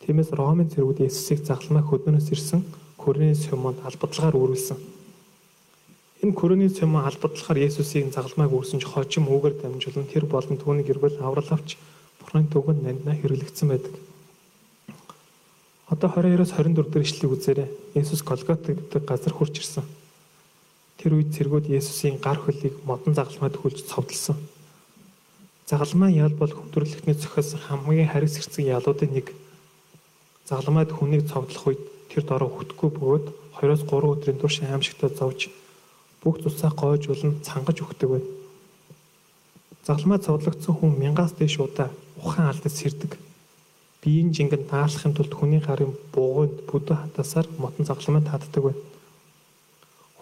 Тиймээс 0.00 0.32
Ромын 0.32 0.72
цэргүүд 0.72 1.04
Есүсийг 1.04 1.44
загламыг 1.44 1.84
хөдөнөөс 1.84 2.32
ирсэн 2.32 2.64
Коринф 2.96 3.36
Симонд 3.36 3.76
албадлагаар 3.84 4.40
үргэлсэн. 4.40 4.80
Энэ 6.24 6.32
Коринф 6.32 6.80
Симон 6.80 7.04
албадлагаар 7.04 7.60
Есүсийг 7.68 8.08
загламыг 8.08 8.56
үрсэн 8.56 8.80
ч 8.80 8.88
хожим 8.88 9.28
үгээр 9.28 9.60
дамжуулан 9.60 10.08
тэр 10.08 10.24
болон 10.24 10.56
түүний 10.56 10.88
гэрбэл 10.88 11.20
аврал 11.20 11.52
авч 11.52 11.76
Бурхны 12.24 12.48
түгэнд 12.48 12.80
нанднаа 12.88 13.20
хэрэглэгдсэн 13.20 13.68
байдаг. 13.68 13.92
Одоо 15.92 16.08
22-оос 16.08 16.56
24 16.56 16.88
дэх 16.88 17.04
ишлэгийг 17.04 17.36
үзээрэй. 17.36 17.68
Есүс 18.00 18.24
Голгота 18.24 18.72
гэдэг 18.72 19.04
газар 19.04 19.36
хурж 19.36 19.60
ирсэн. 19.60 19.84
Тэр 20.98 21.18
үед 21.18 21.34
цэргүүд 21.34 21.66
Есүсийн 21.68 22.22
гар 22.22 22.38
хөлийг 22.38 22.84
модон 22.86 23.14
загалмайд 23.14 23.56
хүлж 23.58 23.84
цовдлсон. 23.90 24.38
Загалмай 25.66 26.12
ял 26.14 26.34
бол 26.36 26.52
хүндрэлтний 26.52 27.16
цохиосон 27.16 27.60
хамгийн 27.66 28.08
харис 28.12 28.36
хэрцэг 28.36 28.64
ялуудын 28.68 29.12
нэг. 29.16 29.32
Загалмайд 30.46 30.92
хүнийг 30.92 31.26
цовдлох 31.26 31.66
үед 31.66 31.82
тэр 32.12 32.22
дороо 32.28 32.50
хөтгөө 32.52 32.90
бөгөөд 32.94 33.26
2-3 33.58 34.12
өдрийн 34.12 34.38
турш 34.38 34.60
аимшигтай 34.62 35.10
зовж 35.10 35.48
бүх 36.22 36.40
цусаа 36.44 36.70
гойжуулан 36.70 37.40
цангаж 37.42 37.80
өгдөг 37.80 38.08
бай. 38.12 38.22
Загалмай 39.86 40.18
цовдлогдсон 40.20 40.74
хүн 40.76 40.96
мянгаас 41.00 41.32
дээш 41.36 41.60
удаа 41.60 41.90
ухаан 42.20 42.48
алдаж 42.48 42.72
сэрдэг. 42.72 43.18
Биеийн 44.00 44.32
жингэн 44.32 44.68
даалахын 44.68 45.12
тулд 45.16 45.32
хүний 45.32 45.60
гарын 45.60 45.92
бугуйд 46.12 46.68
бүдүү 46.68 46.96
хатасаар 46.96 47.48
мотон 47.58 47.84
загламын 47.88 48.24
татдаг 48.24 48.62
байна. 48.64 48.80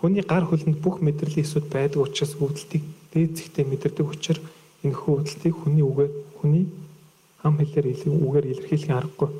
Хүний 0.03 0.27
гар 0.27 0.43
хөлөнд 0.51 0.83
бүх 0.83 0.99
мэдрэлийн 0.99 1.47
эсүүд 1.47 1.71
байдаг 1.71 2.03
учраас 2.03 2.35
өвдөлтийг 2.35 2.83
дээд 3.15 3.39
зэгтээ 3.39 3.71
мэдэрдэг 3.71 4.03
учраас 4.03 4.43
энэхүү 4.83 5.15
өвдөлтийг 5.15 5.55
хүний 5.55 5.87
үгээр 5.87 6.13
хүний 6.43 6.67
хам 7.39 7.55
хэлээр 7.63 7.87
үгээр 8.11 8.51
илэрхийлэх 8.51 8.99
аргагүй. 8.99 9.31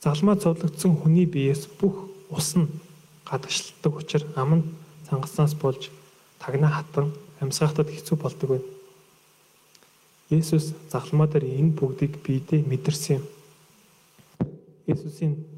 Залмаа 0.00 0.40
цовдлогдсон 0.40 0.96
хүний 0.96 1.28
биеэс 1.28 1.68
бүх 1.76 2.08
ус 2.32 2.56
нь 2.56 2.72
гадагшилдаг 3.28 3.92
учраас 3.92 4.24
ам 4.40 4.50
нь 4.56 4.64
цангаснаас 5.04 5.52
болж 5.52 5.92
тагнаа 6.40 6.72
хатан 6.80 7.12
амьсгахтад 7.44 7.92
хэцүү 7.92 8.16
болдог 8.16 8.48
байна. 8.56 8.68
Есүс 10.32 10.72
загламаа 10.88 11.28
дээр 11.28 11.44
энэ 11.44 11.76
бүгдийг 11.76 12.24
биедээ 12.24 12.64
мэдэрсэн 12.64 13.20
юм. 13.20 13.24
Есүсийн 14.88 15.51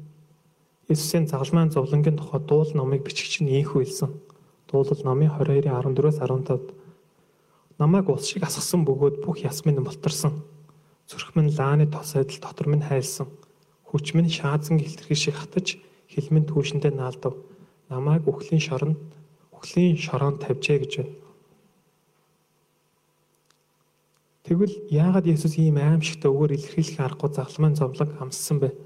Есүсийн 0.85 1.25
загламын 1.25 1.73
зовлонгийн 1.73 2.17
тухай 2.17 2.41
дуул 2.45 2.69
номыг 2.77 3.01
бичгч 3.01 3.41
нь 3.41 3.49
ийхүү 3.49 3.81
хэлсэн. 3.81 4.11
Дуулал 4.69 5.01
номын 5.01 5.33
22-ийн 5.33 5.73
14-өөс 5.73 6.21
15-д 6.21 6.73
намайг 7.81 8.05
ус 8.09 8.29
шиг 8.29 8.45
асгасан 8.45 8.85
бөгөөд 8.85 9.25
бүх 9.25 9.41
яс 9.41 9.65
минь 9.65 9.81
болторсон. 9.81 10.45
Зүрх 11.09 11.33
минь 11.33 11.49
лааны 11.57 11.89
тос 11.89 12.13
айдал 12.15 12.37
дотор 12.37 12.67
минь 12.69 12.85
хайлсан. 12.85 13.27
Хүч 13.89 14.13
минь 14.13 14.29
шаазан 14.29 14.77
гэлтэрхий 14.77 15.17
шиг 15.17 15.35
хатаж 15.41 15.81
хилмэн 16.05 16.45
түүшэндээ 16.45 16.93
наалдав. 16.93 17.33
Намайг 17.89 18.29
үхлийн 18.29 18.61
шоронд 18.61 19.01
үхлийн 19.57 19.97
шороонд 19.97 20.45
тавьжээ 20.45 20.77
гэж 20.85 20.93
байна. 21.01 21.13
Тэгвэл 24.45 24.75
яагаад 24.93 25.25
Есүс 25.25 25.57
ийм 25.57 25.81
аимшигтай 25.81 26.29
өгөр 26.29 26.53
илэрхийлэх 26.53 27.01
аргагүй 27.01 27.33
загламын 27.33 27.73
зовлон 27.73 28.13
амссан 28.21 28.61
бэ? 28.61 28.84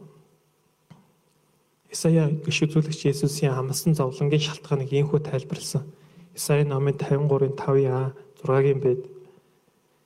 Исая 1.90 2.30
гişү 2.46 2.70
зүйлэгч 2.70 3.02
Есүсийн 3.10 3.58
амссан 3.58 3.98
зовлонгийн 3.98 4.46
шалтгааныг 4.46 4.94
ийхүү 4.94 5.26
тайлбарлсан. 5.26 5.90
Исая 6.38 6.62
номын 6.62 6.94
53-ын 6.94 7.58
5-а 7.58 8.14
6-гийн 8.46 8.80
бэд. 8.86 9.02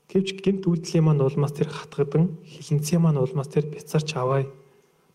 Гэвч 0.08 0.28
гинт 0.40 0.64
үйлдэлийн 0.64 1.04
маань 1.04 1.20
улмаас 1.28 1.52
тэр 1.52 1.68
хатгадан 1.68 2.40
хилэнцгийн 2.48 3.04
маань 3.04 3.20
улмаас 3.20 3.52
тэр 3.52 3.68
бяцарч 3.68 4.16
аваа. 4.16 4.48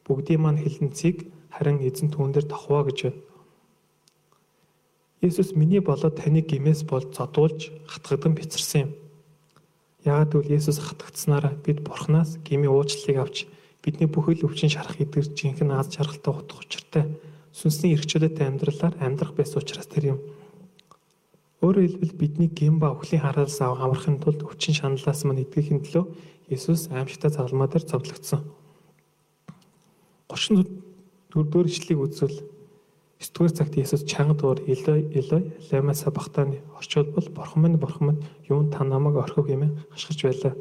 Бүгдийн 0.05 0.45
маань 0.45 0.61
хилэнцгийг 0.61 1.33
харин 1.49 1.81
эзэн 1.81 2.13
түүн 2.13 2.37
дээр 2.37 2.45
тохвоо 2.53 2.85
гэж 2.85 2.99
байна. 3.09 3.21
Есүс 5.25 5.57
миний 5.57 5.81
болоод 5.81 6.21
таны 6.21 6.45
гимээс 6.45 6.85
бол 6.85 7.03
зодуулж 7.09 7.73
хатгадан 7.89 8.37
бяцарсан 8.37 8.81
юм. 8.87 8.91
Яагад 10.05 10.37
гэвэл 10.37 10.53
Есүс 10.61 10.85
хатгацснараа 10.85 11.57
бид 11.65 11.81
Бурханаас 11.81 12.37
гмийн 12.45 12.69
уучлалыг 12.69 13.17
авч 13.17 13.37
бидний 13.83 14.09
бүхэл 14.11 14.47
өвчин 14.47 14.71
шарах 14.73 15.01
эдгэр 15.01 15.33
жинхэнэ 15.35 15.75
аз 15.79 15.89
жаргалтай 15.95 16.33
утга 16.35 16.59
учиртай 16.59 17.05
сүнсний 17.53 17.95
эрхчлөлтэй 17.95 18.47
амьдралаар 18.47 18.95
амьдрах 19.01 19.33
байсан 19.35 19.63
учраас 19.63 19.87
тэр 19.87 20.15
юм. 20.15 20.19
Өөрөөр 21.63 21.87
хэлбэл 21.91 22.15
бидний 22.15 22.51
гэм 22.51 22.79
ба 22.79 22.95
өхлийн 22.95 23.23
хараас 23.23 23.59
ав 23.61 23.83
амрахын 23.83 24.23
тулд 24.23 24.47
өвчин 24.47 24.75
шаналлаас 24.79 25.25
мань 25.27 25.43
эдгэхийн 25.43 25.83
төлөө 25.83 26.07
Есүс 26.49 26.89
аимшигтай 26.89 27.31
загалмаа 27.35 27.69
дээр 27.69 27.85
цовдлогдсон. 27.85 28.41
34-р 30.31 31.67
ишлэгийг 31.67 31.99
үзвэл 31.99 32.39
9-р 33.19 33.51
цагт 33.51 33.75
Есүс 33.75 34.07
чанга 34.07 34.39
дуур 34.39 34.63
Элой 34.71 35.11
Элой 35.11 35.53
лама 35.73 35.95
сабахтаны 35.95 36.63
орчуулбал 36.79 37.29
бурхан 37.35 37.63
минь 37.63 37.77
бурхан 37.77 38.07
минь 38.07 38.25
юун 38.49 38.71
та 38.71 38.85
намайг 38.85 39.17
орхив 39.17 39.51
хэмээн 39.51 39.91
хашгирч 39.91 40.23
байлаа. 40.23 40.55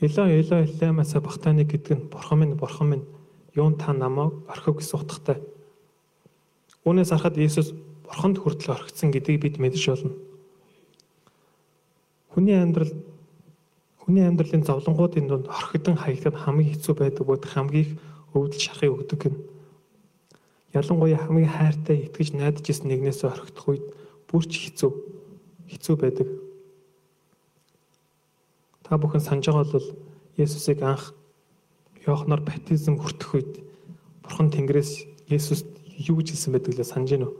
Элой 0.00 0.40
Элой 0.40 0.68
лама 0.80 1.04
сабахтаны 1.04 1.64
гэдэг 1.64 1.96
нь 1.96 2.08
бурхан 2.12 2.40
минь 2.40 2.54
бурхан 2.54 2.88
минь 2.90 3.06
юун 3.54 3.78
та 3.80 3.92
намайг 3.92 4.44
орхив 4.46 4.76
гэсэн 4.76 5.00
утгатай. 5.00 5.40
Үүнээс 6.84 7.16
харахад 7.16 7.40
Есүс 7.40 7.72
бурханд 8.04 8.36
хүртэл 8.36 8.76
орхигдсон 8.76 9.10
гэдгийг 9.10 9.40
бид 9.40 9.56
мэдэж 9.56 9.88
болно. 9.88 10.12
Хүний 12.28 12.60
амьдрал 12.60 12.92
хүний 14.04 14.28
амьдралын 14.28 14.68
зовлонгуудын 14.68 15.26
донд 15.32 15.48
орхигдсон 15.48 15.96
хаягдад 15.96 16.36
хамгийн 16.44 16.76
хэцүү 16.76 16.94
байдаг 16.94 17.24
бод 17.24 17.48
хамгийн 17.48 17.84
их 17.88 17.92
өвдөл 18.36 18.60
шархыг 18.60 18.92
өгдөг 18.92 19.18
гэнэ. 19.18 19.38
Ялангуяа 20.76 21.24
хамгийн 21.24 21.56
хайртай 21.56 22.04
итгэж 22.04 22.36
найдаж 22.36 22.68
исэн 22.68 22.92
нэгнээс 22.92 23.24
орхигдох 23.24 23.66
үед 23.72 23.84
бүр 24.28 24.44
ч 24.44 24.68
хэцүү 24.68 24.92
хэцүү 25.72 25.96
байдаг. 25.96 26.28
Та 28.86 28.94
бүхэн 28.94 29.20
санаж 29.20 29.50
байгаа 29.50 29.66
бол 29.66 29.88
Есүсийг 30.38 30.78
анх 30.86 31.10
Йоханор 32.06 32.46
баптизм 32.46 33.02
хүртэх 33.02 33.34
үед 33.34 33.52
Бурхан 34.22 34.54
Тэнгэрээс 34.54 35.26
Есүст 35.26 35.66
юу 35.98 36.22
гэж 36.22 36.38
хэлсэн 36.38 36.54
байдаг 36.54 36.72
лээ 36.78 36.86
санаж 36.86 37.10
гинөө. 37.10 37.32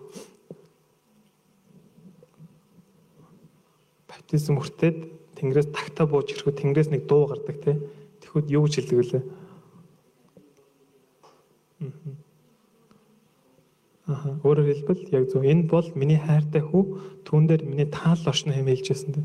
баптизм 4.26 4.58
хүртээд 4.58 4.98
Тэнгэрээс 5.38 5.70
тагтаа 5.70 6.06
бууж 6.10 6.34
ирэхэд 6.34 6.58
Тэнгэрээс 6.58 6.90
нэг 6.90 7.06
дуу 7.06 7.30
гардаг 7.30 7.56
те. 7.62 7.78
Тэгэхүүд 8.26 8.46
юу 8.50 8.66
гэж 8.66 8.74
хэлдэг 8.74 8.98
вүлээ? 8.98 9.22
Аа. 14.10 14.34
Өөрөөр 14.42 14.66
хэлбэл 14.66 15.14
яг 15.14 15.30
зөв 15.30 15.46
энэ 15.46 15.70
бол 15.70 15.86
миний 15.94 16.18
хайртай 16.18 16.58
хүү 16.58 17.22
түүн 17.22 17.46
дээр 17.46 17.62
миний 17.70 17.86
таал 17.86 18.18
оршно 18.26 18.50
хэмээлжсэн 18.50 19.14
те. 19.14 19.22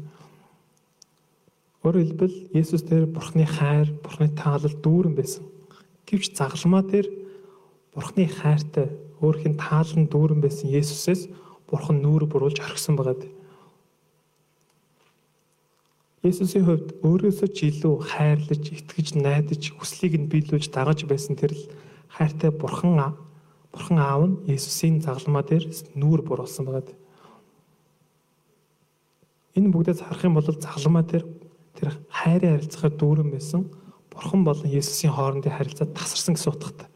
Өөрөөр 1.82 2.06
хэлбэл 2.06 2.36
Есүс 2.54 2.86
дээр 2.86 3.10
Бурхны 3.10 3.46
хайр, 3.50 3.90
Бурхны 4.06 4.30
таалал 4.38 4.76
дүүрэн 4.86 5.18
байсан. 5.18 5.50
Гэвч 6.06 6.38
загалмаа 6.38 6.86
дээр 6.86 7.10
Бурхны 7.98 8.30
хайртай 8.30 8.94
өөрхийн 9.18 9.58
таалан 9.58 10.06
дүүрэн 10.06 10.46
байсан 10.46 10.70
Есүсээс 10.70 11.26
Бурхан 11.66 12.04
нүүр 12.06 12.30
буруулж 12.30 12.62
орхисон 12.62 13.02
байгаа 13.02 13.18
дээ. 13.18 13.34
Есүсийн 16.22 16.70
хувьд 16.70 17.02
өөрөөсөө 17.02 17.50
ч 17.50 17.74
илүү 17.74 17.96
хайрлаж, 18.14 18.62
итгэж, 18.62 19.18
найдаж, 19.18 19.74
хүслийг 19.74 20.22
нь 20.22 20.30
биелүүлж 20.30 20.70
дагаж 20.70 21.10
байсан 21.10 21.34
тэр 21.34 21.58
л 21.58 21.66
хайртай 22.14 22.54
бурхан 22.54 23.18
бурхан 23.74 23.98
аав 23.98 24.22
нь 24.30 24.36
Есүсийн 24.54 25.02
загалмаа 25.02 25.42
дээр 25.42 25.66
нүүр 25.98 26.22
буруулсан 26.22 26.70
байгаа. 26.70 26.94
Энэ 29.58 29.74
бүгдээс 29.74 30.06
харах 30.06 30.28
юм 30.30 30.38
бол 30.38 30.46
загалмаа 30.46 31.02
дээр 31.10 31.26
тэр 31.82 31.98
хайрын 32.14 32.62
харилцаагаар 32.62 32.96
дүүрэн 33.02 33.30
байсан 33.34 33.66
бурхан 34.14 34.46
болон 34.46 34.70
Есүсийн 34.70 35.14
хоорондын 35.18 35.58
харилцаа 35.58 35.90
тасарсан 35.90 36.38
гэсэн 36.38 36.54
утгатай. 36.54 36.88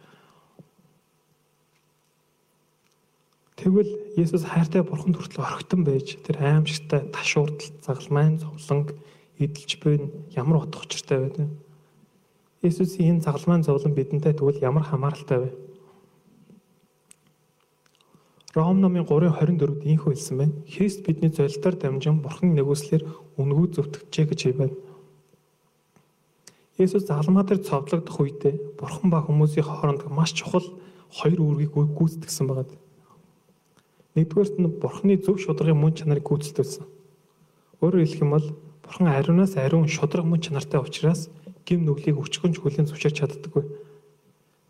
Тэгвэл 3.57 3.91
Есүс 4.13 4.45
хайртай 4.45 4.85
бурханд 4.85 5.17
хүртэл 5.17 5.41
орхитон 5.41 5.81
байж 5.87 6.21
тэр 6.21 6.37
аимшигтай 6.37 7.09
ташуурдал 7.09 7.73
загалмайн 7.81 8.37
зовлонг 8.37 8.93
эдэлж 9.41 9.81
буйн 9.81 10.11
ямар 10.37 10.61
утга 10.61 10.85
учиртай 10.85 11.17
байна. 11.25 11.49
Есүсийн 12.61 13.17
энэ 13.17 13.25
загалмайн 13.25 13.63
зовлон 13.63 13.97
бидэнтэй 13.97 14.37
тэгвэл 14.37 14.61
ямар 14.61 14.83
хамааралтай 14.83 15.39
вэ? 15.39 15.49
Ром 18.55 18.79
номын 18.79 19.03
3:24-д 19.03 19.83
ийхүү 19.83 20.15
хэлсэн 20.15 20.37
байна. 20.39 20.55
Христ 20.63 21.03
бидний 21.03 21.27
золилтоор 21.27 21.75
дамжин 21.75 22.23
Бурхны 22.23 22.55
нэгүслэр 22.55 23.03
үнгүү 23.35 23.67
зөвтгөжээ 23.75 24.25
гэж 24.31 24.39
хэлсэн. 24.47 24.75
Есүс 26.79 27.03
загалмаа 27.03 27.43
дээр 27.43 27.59
цовдлогдох 27.67 28.15
үедээ 28.15 28.79
Бурхан 28.79 29.11
ба 29.11 29.19
хүмүүсийн 29.27 29.67
хооронд 29.67 30.07
маш 30.07 30.31
чухал 30.31 30.63
хоёр 31.11 31.39
үүргийг 31.43 31.71
гүйцэтгсэн 31.71 32.47
байгаа. 32.47 32.79
Нэгдүгээрт 34.15 34.55
нь 34.59 34.71
Бурханы 34.79 35.15
зөв 35.19 35.35
шударгын 35.35 35.75
мөн 35.75 35.91
чанарыг 35.99 36.23
гүйцэтгсэн. 36.23 36.87
Өөрөөр 37.83 38.07
хэлэх 38.07 38.23
юм 38.23 38.31
бол 38.39 38.47
Бурхан 38.83 39.07
ариунаас 39.11 39.59
ариун 39.59 39.91
шудраг 39.91 40.23
мөн 40.23 40.39
чанартай 40.39 40.79
учраас 40.79 41.27
гим 41.67 41.83
нүглийг 41.83 42.19
өчгөнч 42.23 42.59
хүлэн 42.63 42.87
зөвшөөрч 42.87 43.19
чаддаггүй. 43.19 43.63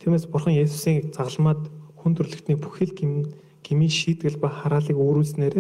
Тиймээс 0.02 0.26
Бурхан 0.26 0.58
Есүсийн 0.58 1.14
загалмаад 1.14 1.70
хүн 2.02 2.14
төрлөختний 2.18 2.58
бүхэл 2.58 2.94
гим 2.98 3.30
гмийн 3.66 3.90
шийтгэл 3.90 4.38
ба 4.38 4.50
хараалыг 4.54 4.94
өөрүүлснээр 4.94 5.56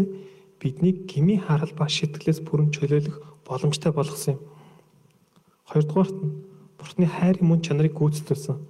бидний 0.61 0.93
гмийн 1.09 1.41
харал 1.41 1.73
ба 1.73 1.89
шийтгэлээс 1.89 2.45
бүрэн 2.45 2.69
чөлөөлөх 2.69 3.17
боломжтой 3.49 3.91
болгосон 3.91 4.37
юм. 4.37 4.41
Хоёрдугаарт 5.65 6.17
нь 6.21 6.33
Бурханы 6.77 7.07
хайрын 7.09 7.47
мөн 7.49 7.61
чанарыг 7.65 7.97
гүйцэтгүүлсэн. 7.97 8.61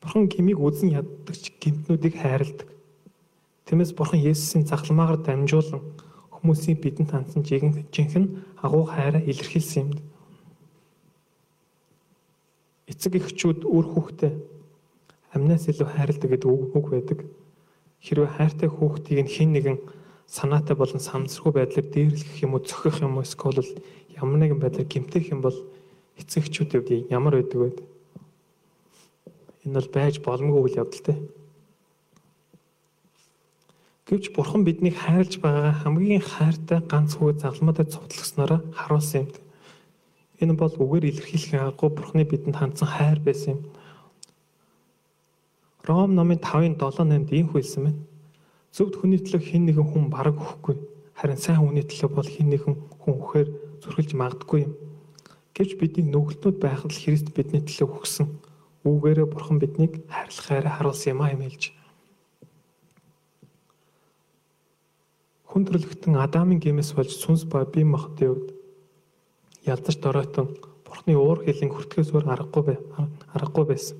Бурхан 0.00 0.28
гмийг 0.28 0.60
үзэн 0.60 0.92
яддагч 1.00 1.56
гимтнүүдийг 1.56 2.20
хайрладаг. 2.20 2.68
Тиймээс 3.64 3.96
Бурхан 3.96 4.20
Есүсийн 4.20 4.68
загалмаагаар 4.68 5.24
дамжуулан 5.24 5.80
хүмүүсийн 6.36 6.76
бидэнд 6.80 7.12
хандсан 7.12 7.44
жинхэнэ 7.48 8.28
агуу 8.60 8.84
хайраа 8.84 9.24
илэрхийлсэн 9.24 9.80
юм. 9.88 9.90
Эцэг 12.88 13.16
эхчүүд 13.16 13.64
үр 13.64 13.86
хүүхдээ 13.88 14.32
амнаас 15.32 15.64
илүү 15.68 15.88
хайрладаг 15.88 16.28
гэдэг 16.28 16.48
үг 16.48 16.86
байдаг. 16.92 17.18
Хэрвээ 18.00 18.30
хайртай 18.36 18.68
хүүхдийг 18.72 19.18
нь 19.24 19.32
хэн 19.34 19.50
нэгэн 19.52 19.78
санаатай 20.24 20.76
болон 20.76 21.00
самсргүй 21.00 21.52
байдлаар 21.52 21.86
дээрлэх 21.92 22.40
юм 22.44 22.56
уу 22.56 22.64
зөхих 22.64 23.04
юм 23.04 23.20
уу 23.20 23.26
эсвэл 23.26 23.60
ямар 24.16 24.38
нэгэн 24.40 24.60
байдлаар 24.60 24.88
гэмтэх 24.88 25.32
юм 25.34 25.40
бол 25.44 25.58
эцэгчүүд 26.20 26.70
үед 26.80 26.88
ямар 27.12 27.36
байдаг 27.36 27.58
вэ? 27.60 27.70
Энэ 29.64 29.76
бол 29.76 29.88
байж 29.92 30.14
боломгүй 30.24 30.60
үйл 30.64 30.80
явдал 30.80 31.04
те. 31.04 31.14
Гэвч 34.08 34.32
бурхан 34.34 34.64
биднийг 34.64 34.96
хайрлж 34.96 35.38
байгаа 35.44 35.84
хамгийн 35.84 36.24
хайртай 36.24 36.80
ганц 36.82 37.14
хүү 37.14 37.38
загламуудад 37.38 37.92
цовдлогснороо 37.94 38.60
харуулсан 38.74 39.28
юм. 39.28 39.30
Энэ 40.40 40.54
бол 40.56 40.72
үгээр 40.72 41.04
илэрхийлэх 41.10 41.62
аргагүй 41.62 41.90
бурханы 41.94 42.24
бидэнд 42.24 42.56
хандсан 42.56 42.88
хайр 42.88 43.20
байсан 43.20 43.54
юм. 43.54 43.60
Ром 45.86 46.14
номын 46.14 46.38
5-ын 46.38 46.76
7-8-д 46.76 47.30
ийм 47.36 47.48
хэлсэн 47.52 47.82
байна. 47.84 48.02
Зөвхт 48.74 49.00
хүний 49.00 49.20
төлөө 49.20 49.40
хэн 49.40 49.64
нэгэн 49.66 49.86
хүн 49.88 50.06
бараг 50.12 50.36
өгөхгүй. 50.36 50.76
Харин 51.16 51.40
сайн 51.40 51.60
хүний 51.64 51.84
төлөө 51.84 52.10
бол 52.14 52.28
хэн 52.28 52.48
нэгэн 52.52 52.74
хүн 53.00 53.14
өөхөр 53.16 53.48
зүрхэлж 53.82 54.12
магадгүй 54.14 54.60
юм. 54.68 54.72
Гэвч 55.56 55.80
бидний 55.80 56.06
нүгэлтнүүд 56.06 56.56
байхад 56.60 56.92
л 56.92 57.00
Христ 57.00 57.32
бидний 57.32 57.64
төлөө 57.64 57.88
өгсөн. 57.96 58.28
Үүгээрээ 58.84 59.26
бурхан 59.28 59.58
биднийг 59.58 60.04
хайрлахаар 60.08 60.68
харуулсан 60.68 61.12
юм 61.16 61.20
а 61.24 61.32
хэмээлж. 61.32 61.80
хүн 65.50 65.66
төрлөختөн 65.66 66.14
Адамын 66.14 66.62
гэмээс 66.62 66.94
болж 66.94 67.10
сүнс 67.10 67.42
ба 67.50 67.66
бие 67.66 67.82
махбодын 67.82 68.30
үед 68.30 68.48
ялзарч 69.66 69.98
доройтон 69.98 70.46
Бурхны 70.86 71.18
уур 71.18 71.42
хилийн 71.42 71.74
хүртгэс 71.74 72.14
өөр 72.14 72.26
аргагүй 72.30 72.78
аргагүй 73.34 73.64
байсан. 73.66 73.98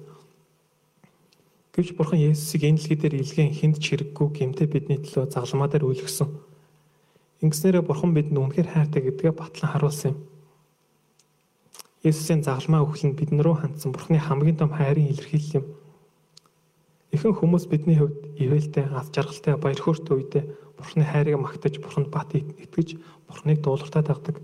Гэвч 1.71 1.95
Бурхан 1.95 2.19
Есүсийг 2.19 2.67
энэ 2.67 2.79
дэлхий 2.83 2.99
дээр 2.99 3.15
илгээн 3.23 3.55
хүнд 3.55 3.77
чирэггүй 3.79 4.29
гэмтээ 4.35 4.67
бидний 4.67 4.99
төлөө 4.99 5.31
загламаа 5.31 5.71
дээр 5.71 5.87
үлгсэн. 5.87 6.27
Ингэснээрээ 7.47 7.87
Бурхан 7.87 8.11
бидэнд 8.11 8.43
үнэхээр 8.43 8.69
хайртай 8.75 9.01
гэдгээ 9.07 9.33
батлан 9.39 9.71
харуулсан 9.71 10.13
юм. 10.13 10.19
Есүсийн 12.03 12.43
загламаа 12.43 12.83
өхлөн 12.83 13.15
бидэн 13.15 13.39
рүү 13.45 13.57
хандсан 13.61 13.95
Бурхны 13.95 14.19
хамгийн 14.19 14.59
том 14.59 14.75
хайрын 14.75 15.15
илэрхийлэл 15.15 15.63
юм. 15.63 15.67
Ихэнх 17.15 17.39
хүмүүс 17.39 17.71
бидний 17.71 17.99
хувьд 18.01 18.19
ивэлтэй, 18.41 18.89
аз 18.91 19.13
жаргалтай, 19.15 19.55
баяр 19.61 19.79
хөөртэй 19.79 20.15
үедээ 20.17 20.45
Бурхны 20.81 21.05
хайрыг 21.05 21.37
магтаж, 21.37 21.77
Бурханд 21.79 22.09
бат 22.09 22.33
итгэж, 22.33 22.97
Бурхныг 23.29 23.61
дуулууртаа 23.61 24.03
дагдаг. 24.03 24.41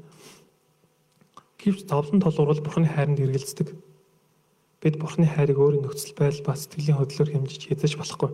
Гэвч 1.56 1.88
зовлон 1.88 2.20
толгуур 2.20 2.52
бол 2.52 2.60
Бурхны 2.60 2.86
хайранд 2.86 3.24
эргэлздэг. 3.24 3.72
Бид 4.82 4.98
Бурхны 5.00 5.26
хайрыг 5.26 5.58
өөрийн 5.58 5.84
нөхцөл 5.84 6.14
байдал 6.16 6.44
ба 6.44 6.52
сэтгэлийн 6.56 6.98
хөдлөлөөр 7.00 7.32
хэмжиж 7.32 7.62
эзэж 7.72 7.96
болохгүй. 7.96 8.30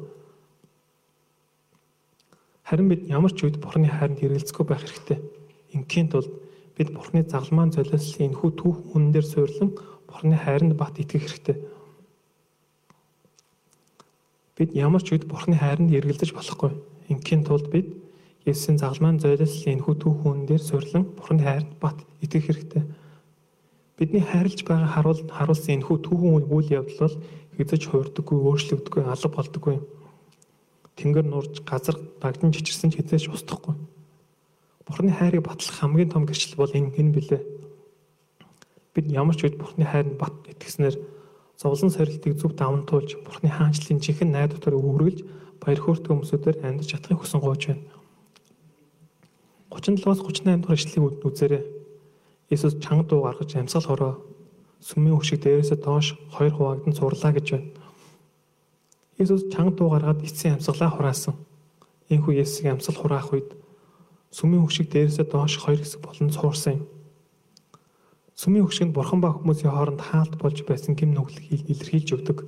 Харин 2.66 2.88
бид 2.88 3.06
ямар 3.06 3.32
ч 3.32 3.46
үед 3.46 3.62
Бурхны 3.62 3.86
хайранд 3.86 4.22
эргэлзэхгүй 4.22 4.66
байх 4.66 4.82
хэрэгтэй. 4.82 5.18
Ингийн 5.76 6.08
тулд 6.10 6.30
бид 6.74 6.88
Бурхны 6.90 7.22
загалмаан 7.22 7.70
золиослын 7.72 8.32
энэхүү 8.32 8.50
түүх 8.58 8.78
үнэн 8.96 9.12
дээр 9.12 9.26
суйрлан 9.26 9.70
Бурхны 10.08 10.36
хайранд 10.36 10.74
бат 10.74 10.98
итгэх 10.98 11.28
хэрэгтэй. 11.28 11.56
Бид 14.56 14.70
ямар 14.74 15.02
ч 15.02 15.14
үед 15.14 15.28
Бурхны 15.30 15.56
хайранд 15.56 15.94
эргэлдэж 15.94 16.34
болохгүй. 16.34 16.72
Ингийн 17.12 17.44
тулд 17.44 17.70
бид 17.70 17.92
Есүсийн 18.42 18.78
загалмайн 18.78 19.22
зойлолын 19.22 19.78
энэхүү 19.78 19.94
түүхэн 20.02 20.46
дээр 20.50 20.62
суйрлан 20.62 21.04
Бурхны 21.14 21.46
хайранд 21.46 21.78
бат 21.78 21.94
итгэх 22.18 22.50
хэрэгтэй. 22.50 22.82
Бидний 23.98 24.24
хайрлж 24.24 24.64
байгаа 24.64 24.88
харуул 24.88 25.20
харуулсан 25.28 25.76
энэхүү 25.76 25.98
түүхэн 26.00 26.48
үйл 26.48 26.68
явдал 26.72 27.00
бол 27.04 27.16
хэзэж 27.56 27.82
хуурдаггүй, 27.92 28.38
өөрчлөгдөггүй, 28.40 29.02
алга 29.04 29.28
болдоггүй. 29.28 29.76
Тэнгэр 30.96 31.26
нурж, 31.28 31.60
газар 31.68 31.96
дагдан 32.20 32.52
чичирсэн 32.56 32.90
ч 32.92 33.00
хэзээч 33.00 33.28
устдахгүй. 33.28 33.76
Бурхны 34.88 35.12
хайрыг 35.12 35.44
батлах 35.44 35.76
хамгийн 35.76 36.10
том 36.10 36.24
гэрчлэл 36.24 36.56
бол 36.56 36.72
энэ 36.72 36.96
энэ 36.96 37.14
билээ. 37.16 37.42
Бид 38.96 39.06
ямар 39.12 39.36
ч 39.36 39.44
үед 39.44 39.60
Бурхны 39.60 39.84
хайранд 39.84 40.16
бат 40.16 40.34
итгэснээр 40.48 40.96
зовлон 41.60 41.90
сорилтыг 41.92 42.36
зөв 42.40 42.56
даван 42.56 42.84
туулж 42.88 43.20
Бурхны 43.24 43.48
хаанчлалын 43.52 44.00
жинхэнэ 44.00 44.32
найдвараар 44.32 44.76
үргэлж 44.76 45.20
баяр 45.60 45.80
хөөртэй 45.80 46.10
хүмүүсээр 46.10 46.64
амьдарч 46.64 46.88
чадахыг 46.90 47.20
хүсэн 47.22 47.40
гооч 47.40 47.62
байна. 47.70 47.84
37-аас 49.70 50.20
38 50.20 50.60
дугаар 50.60 50.76
ишлэгийг 50.80 51.24
үзээрэй. 51.24 51.81
Иесус 52.50 52.74
чанга 52.82 53.04
дуу 53.08 53.22
гаргаж 53.22 53.54
амьсгал 53.54 53.86
хороо 53.86 54.14
сүмийн 54.82 55.16
хөшиг 55.16 55.42
дээрээсээ 55.42 55.78
доош 55.78 56.18
хоёр 56.34 56.52
хуваагдан 56.54 56.94
сурлаа 56.94 57.32
гэж 57.32 57.46
байна. 57.52 57.70
Иесус 59.18 59.46
чанга 59.52 59.76
дуу 59.76 59.90
гаргаад 59.90 60.24
эцсийн 60.26 60.58
амьсгалаа 60.58 60.90
хураасан. 60.90 61.34
Энэхүү 62.10 62.42
Есүсийг 62.42 62.72
амьсгал 62.74 62.98
хураах 62.98 63.30
үед 63.32 63.54
сүмийн 64.34 64.66
хөшиг 64.66 64.90
дээрээсээ 64.90 65.26
доош 65.30 65.54
хоёр 65.62 65.78
хэсэг 65.78 66.00
болон 66.02 66.28
цуурсан 66.34 66.72
юм. 66.74 66.82
Сүмийн 68.34 68.66
хөшигт 68.66 68.90
бурхан 68.90 69.20
ба 69.22 69.30
хүмүүсийн 69.30 69.70
хооронд 69.70 70.02
хаалт 70.02 70.34
болж 70.42 70.58
байсан 70.66 70.98
гим 70.98 71.14
нүглийг 71.14 71.70
илэрхийлж 71.70 72.08
өгдөг. 72.16 72.38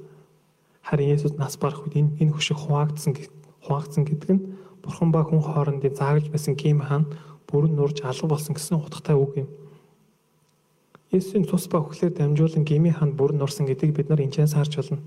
Харин 0.83 1.15
Есүс 1.15 1.39
нас 1.39 1.55
барах 1.55 1.87
үед 1.87 1.95
энэ 1.95 2.11
энэ 2.19 2.35
хөшиг 2.35 2.59
хуваагдсан 2.59 3.15
хуваагдсан 3.63 4.03
гэдэг 4.05 4.31
нь 4.35 4.45
бурхан 4.83 5.13
ба 5.15 5.23
хүн 5.23 5.41
хоорондын 5.41 5.95
заагалж 5.95 6.29
байсан 6.35 6.59
гим 6.59 6.83
хаан 6.83 7.05
бүрэн 7.47 7.77
нурж 7.79 8.03
алга 8.03 8.27
болсон 8.27 8.59
гэсэн 8.59 8.83
утгатай 8.83 9.15
үг 9.15 9.33
юм. 9.45 9.49
Есүсийн 11.15 11.47
цус 11.47 11.71
ба 11.71 11.79
үхлээр 11.79 12.11
дамжуулан 12.11 12.67
гими 12.67 12.91
хаанд 12.91 13.15
бүрэн 13.15 13.39
нурсан 13.39 13.71
гэдгийг 13.71 13.95
бид 13.95 14.09
нар 14.11 14.19
энэчээс 14.19 14.59
харж 14.59 14.83
байна. 14.83 14.99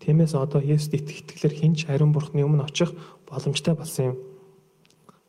Тиймээс 0.00 0.32
одоо 0.32 0.64
Есүст 0.64 0.96
итгэх 0.96 1.28
итгэлээр 1.28 1.54
хинч 1.60 1.78
ариун 1.92 2.16
бурхны 2.16 2.40
өмнө 2.40 2.64
очих 2.64 2.96
боломжтой 3.28 3.76
болсон 3.76 4.04
юм. 4.08 4.16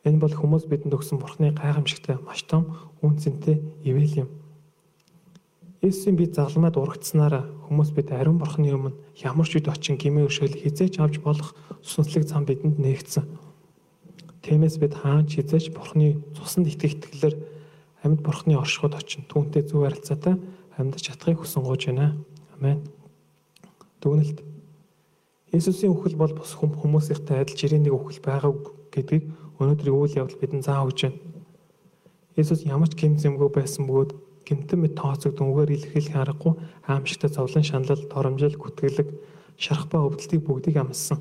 Энэ 0.08 0.16
бол 0.24 0.32
хүмүүс 0.32 0.64
бидэнд 0.72 0.96
өгсөн 0.96 1.20
бурхны 1.20 1.52
гайхамшигтай 1.52 2.16
маш 2.24 2.48
том 2.48 2.80
үнцэнтэй 3.04 3.60
ивэл 3.84 4.24
юм. 4.24 4.28
Есүсийн 5.84 6.16
бид 6.16 6.32
загламад 6.32 6.80
урагдсанараа 6.80 7.44
хүмүүс 7.68 7.92
бид 7.92 8.08
ариун 8.16 8.40
бурхны 8.40 8.72
өмнө 8.72 8.96
ямар 9.20 9.44
ч 9.44 9.60
үед 9.60 9.68
очин 9.68 10.00
гимээ 10.00 10.32
өшөөл 10.32 10.56
хизээч 10.64 10.96
авч 10.96 11.20
болох 11.20 11.52
сүнслэг 11.84 12.24
зам 12.24 12.48
бидэнд 12.48 12.80
нээгдсэн. 12.80 13.28
Тиймээс 14.40 14.80
бид 14.80 14.96
хаанч 14.96 15.36
хизээч 15.36 15.76
Бурхны 15.76 16.24
цуснд 16.32 16.72
итгэх 16.72 16.96
итгэлээр 16.96 17.34
амьд 18.02 18.20
Бурхны 18.24 18.56
оршихуд 18.56 18.94
очин 18.96 19.24
түүнтэй 19.28 19.62
зөв 19.68 19.84
харилцаатай 19.84 20.40
амьдарч 20.76 21.04
чадахыг 21.12 21.44
хүсэн 21.44 21.62
гож 21.62 21.86
байна. 21.86 22.16
Амен. 22.56 22.80
Дүгнэлт. 24.00 24.40
Есүсийн 25.52 25.92
үхэл 25.92 26.16
бол 26.16 26.32
бус 26.32 26.56
хүмүүсийнхтэй 26.56 27.42
адил 27.44 27.58
жирийн 27.58 27.84
нэг 27.84 27.92
үхэл 27.92 28.22
байгаа 28.24 28.52
гэдгийг 28.94 29.24
өнөөдрийн 29.60 29.96
үйл 29.98 30.18
явдал 30.24 30.40
бидэнд 30.40 30.64
зааж 30.64 30.88
өгч 30.88 31.00
байна. 31.04 31.18
Есүс 32.40 32.64
ямар 32.64 32.88
ч 32.88 32.96
гэм 32.96 33.20
зэмгүй 33.20 33.50
байсан 33.52 33.84
бөгөөд 33.84 34.10
гэмтэн 34.46 34.78
мэд 34.80 34.94
тооцогдсон 34.96 35.50
үгээр 35.52 35.74
илэрхийлэх 35.76 36.16
аргагүй 36.16 36.54
аимшигтай 36.88 37.30
зовлон 37.30 37.64
шаналл, 37.66 38.08
торомжил, 38.08 38.56
гүтгэлэг, 38.56 39.08
шарах 39.60 39.86
ба 39.92 40.06
өвдөлтийг 40.08 40.42
бүгдийг 40.46 40.76
амссан. 40.80 41.20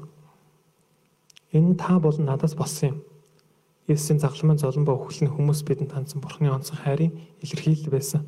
Энэ 1.51 1.75
та 1.75 1.99
болон 1.99 2.25
надаас 2.25 2.55
болсон 2.55 2.89
юм. 2.89 2.97
Есүсийн 3.89 4.21
загламын 4.21 4.61
золон 4.61 4.85
ба 4.85 4.93
өхөлний 4.93 5.33
хүмүүс 5.33 5.65
бидэнд 5.65 5.97
хандсан 5.97 6.21
Бурхны 6.21 6.53
онцгой 6.53 6.77
хайрын 6.77 7.13
илэрхийлэл 7.41 7.89
байсан. 7.89 8.21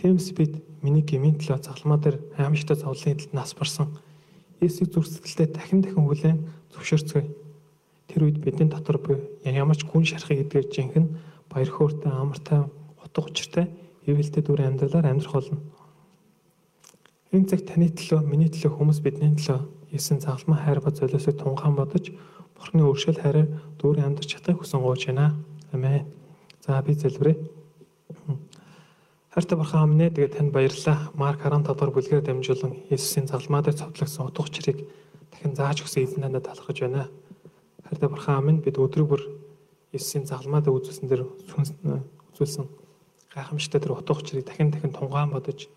Тиймээс 0.00 0.32
бид 0.32 0.64
миний 0.80 1.04
гмийн 1.04 1.36
төлөө 1.36 1.60
загламаа 1.60 2.00
дээр 2.00 2.16
аимшигтай 2.40 2.80
зовлонын 2.80 3.20
төлд 3.20 3.36
нас 3.36 3.52
барсан. 3.52 3.92
Есүсийг 4.64 4.96
зүрх 4.96 5.12
сэтгэлдээ 5.12 5.48
дахин 5.52 5.84
дахин 5.84 6.08
хүлээн 6.08 6.38
зөвшөөрцгөөе. 6.72 7.28
Тэр 8.08 8.20
үед 8.24 8.40
бидний 8.40 8.68
дотор 8.72 8.96
буй 8.96 9.20
ямар 9.44 9.76
ч 9.76 9.84
гүн 9.84 10.08
шарахыг 10.08 10.48
эдгээр 10.48 10.72
жинхэнэ 10.72 11.08
баяр 11.52 11.68
хөөртэй 11.68 12.08
амартай 12.08 12.64
утга 13.04 13.20
учиртай 13.28 13.68
ивэлтэй 14.08 14.40
дүр 14.40 14.64
амьдралаар 14.64 15.12
амьдрах 15.12 15.36
болно. 15.36 15.60
Энэ 17.32 17.48
цаг 17.52 17.68
таны 17.68 17.92
төлөө, 17.92 18.24
миний 18.24 18.48
төлөө 18.48 18.72
хүмүүс 18.72 19.04
бидний 19.04 19.36
төлөө 19.36 19.60
Есүсийн 19.92 20.24
загламаа 20.24 20.64
хайр 20.64 20.80
ба 20.80 20.90
золиосыг 20.90 21.36
тунгаан 21.36 21.76
бодож 21.76 22.10
Бурхны 22.56 22.82
өршөөл 22.88 23.20
хайраар 23.20 23.48
дүүрэн 23.78 24.06
амьдарч 24.08 24.36
чадахыг 24.36 24.64
хүсэн 24.64 24.80
гооч 24.80 25.06
байна. 25.06 25.36
Амен. 25.72 26.04
За 26.64 26.82
би 26.82 26.92
залбирая. 26.94 27.36
Хайртай 29.36 29.58
бурхан 29.58 29.84
амнэ 29.84 30.10
тэгээ 30.16 30.32
танд 30.32 30.52
баярлалаа. 30.52 31.12
Марк 31.12 31.44
15 31.44 31.68
дугаар 31.68 31.92
бүлгээр 31.92 32.24
дамжуулан 32.24 32.72
Иесусийн 32.88 33.28
залмаа 33.28 33.60
дээр 33.60 33.76
цовдлогсон 33.76 34.32
утга 34.32 34.48
учирыг 34.48 34.88
дахин 35.28 35.52
зааж 35.52 35.84
өгсөн 35.84 36.08
эзэн 36.08 36.24
надад 36.24 36.48
талархаж 36.48 36.80
байна. 36.80 37.12
Хайртай 37.84 38.08
бурхан 38.08 38.40
амнэ 38.40 38.64
бид 38.64 38.80
өдрөг 38.80 39.06
бүр 39.06 39.22
Иесусийн 39.92 40.24
залмаа 40.24 40.64
дээр 40.64 40.80
үзүүлсэн 40.80 41.06
дээр 41.12 41.28
үзүүлсэн 42.32 42.64
гайхамшигтай 43.36 43.80
тэр 43.84 43.92
утга 43.92 44.16
учирыг 44.16 44.48
дахин 44.48 44.72
дахин 44.72 44.96
тунгаан 44.96 45.36
бодож 45.36 45.68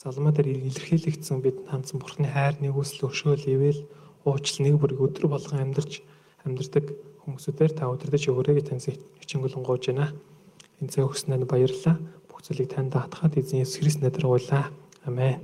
залмаа 0.00 0.32
дээр 0.32 0.48
илэрхийлэгдсэн 0.72 1.44
бид 1.44 1.68
хандсан 1.68 2.00
бурхны 2.00 2.28
хайр 2.32 2.56
нэгүсэл 2.64 3.04
өршөөл 3.04 3.44
ивэл 3.44 3.80
уучлал 4.24 4.64
нэг 4.64 4.80
бүрийг 4.80 5.00
өдөр 5.04 5.28
болгон 5.28 5.60
амьдарч 5.60 6.00
амьдардаг 6.44 6.84
хүмүүсүүдээр 7.24 7.72
та 7.72 7.88
өдөрдөж 7.88 8.24
өөрийгөө 8.28 8.68
таньсан 8.68 9.00
хичээнгүлэн 9.20 9.64
гоож 9.64 9.84
байна. 9.88 10.12
Энэ 10.80 10.92
цаг 10.92 11.08
өгснөд 11.08 11.48
баярлалаа. 11.48 11.96
Бүх 12.28 12.44
зүйлийг 12.44 12.68
танд 12.68 12.92
даатгаад 12.92 13.40
эзэн 13.40 13.64
Есүс 13.64 13.80
Христ 13.80 14.00
нэрээр 14.04 14.28
гуйлаа. 14.28 14.68
Амен. 15.08 15.40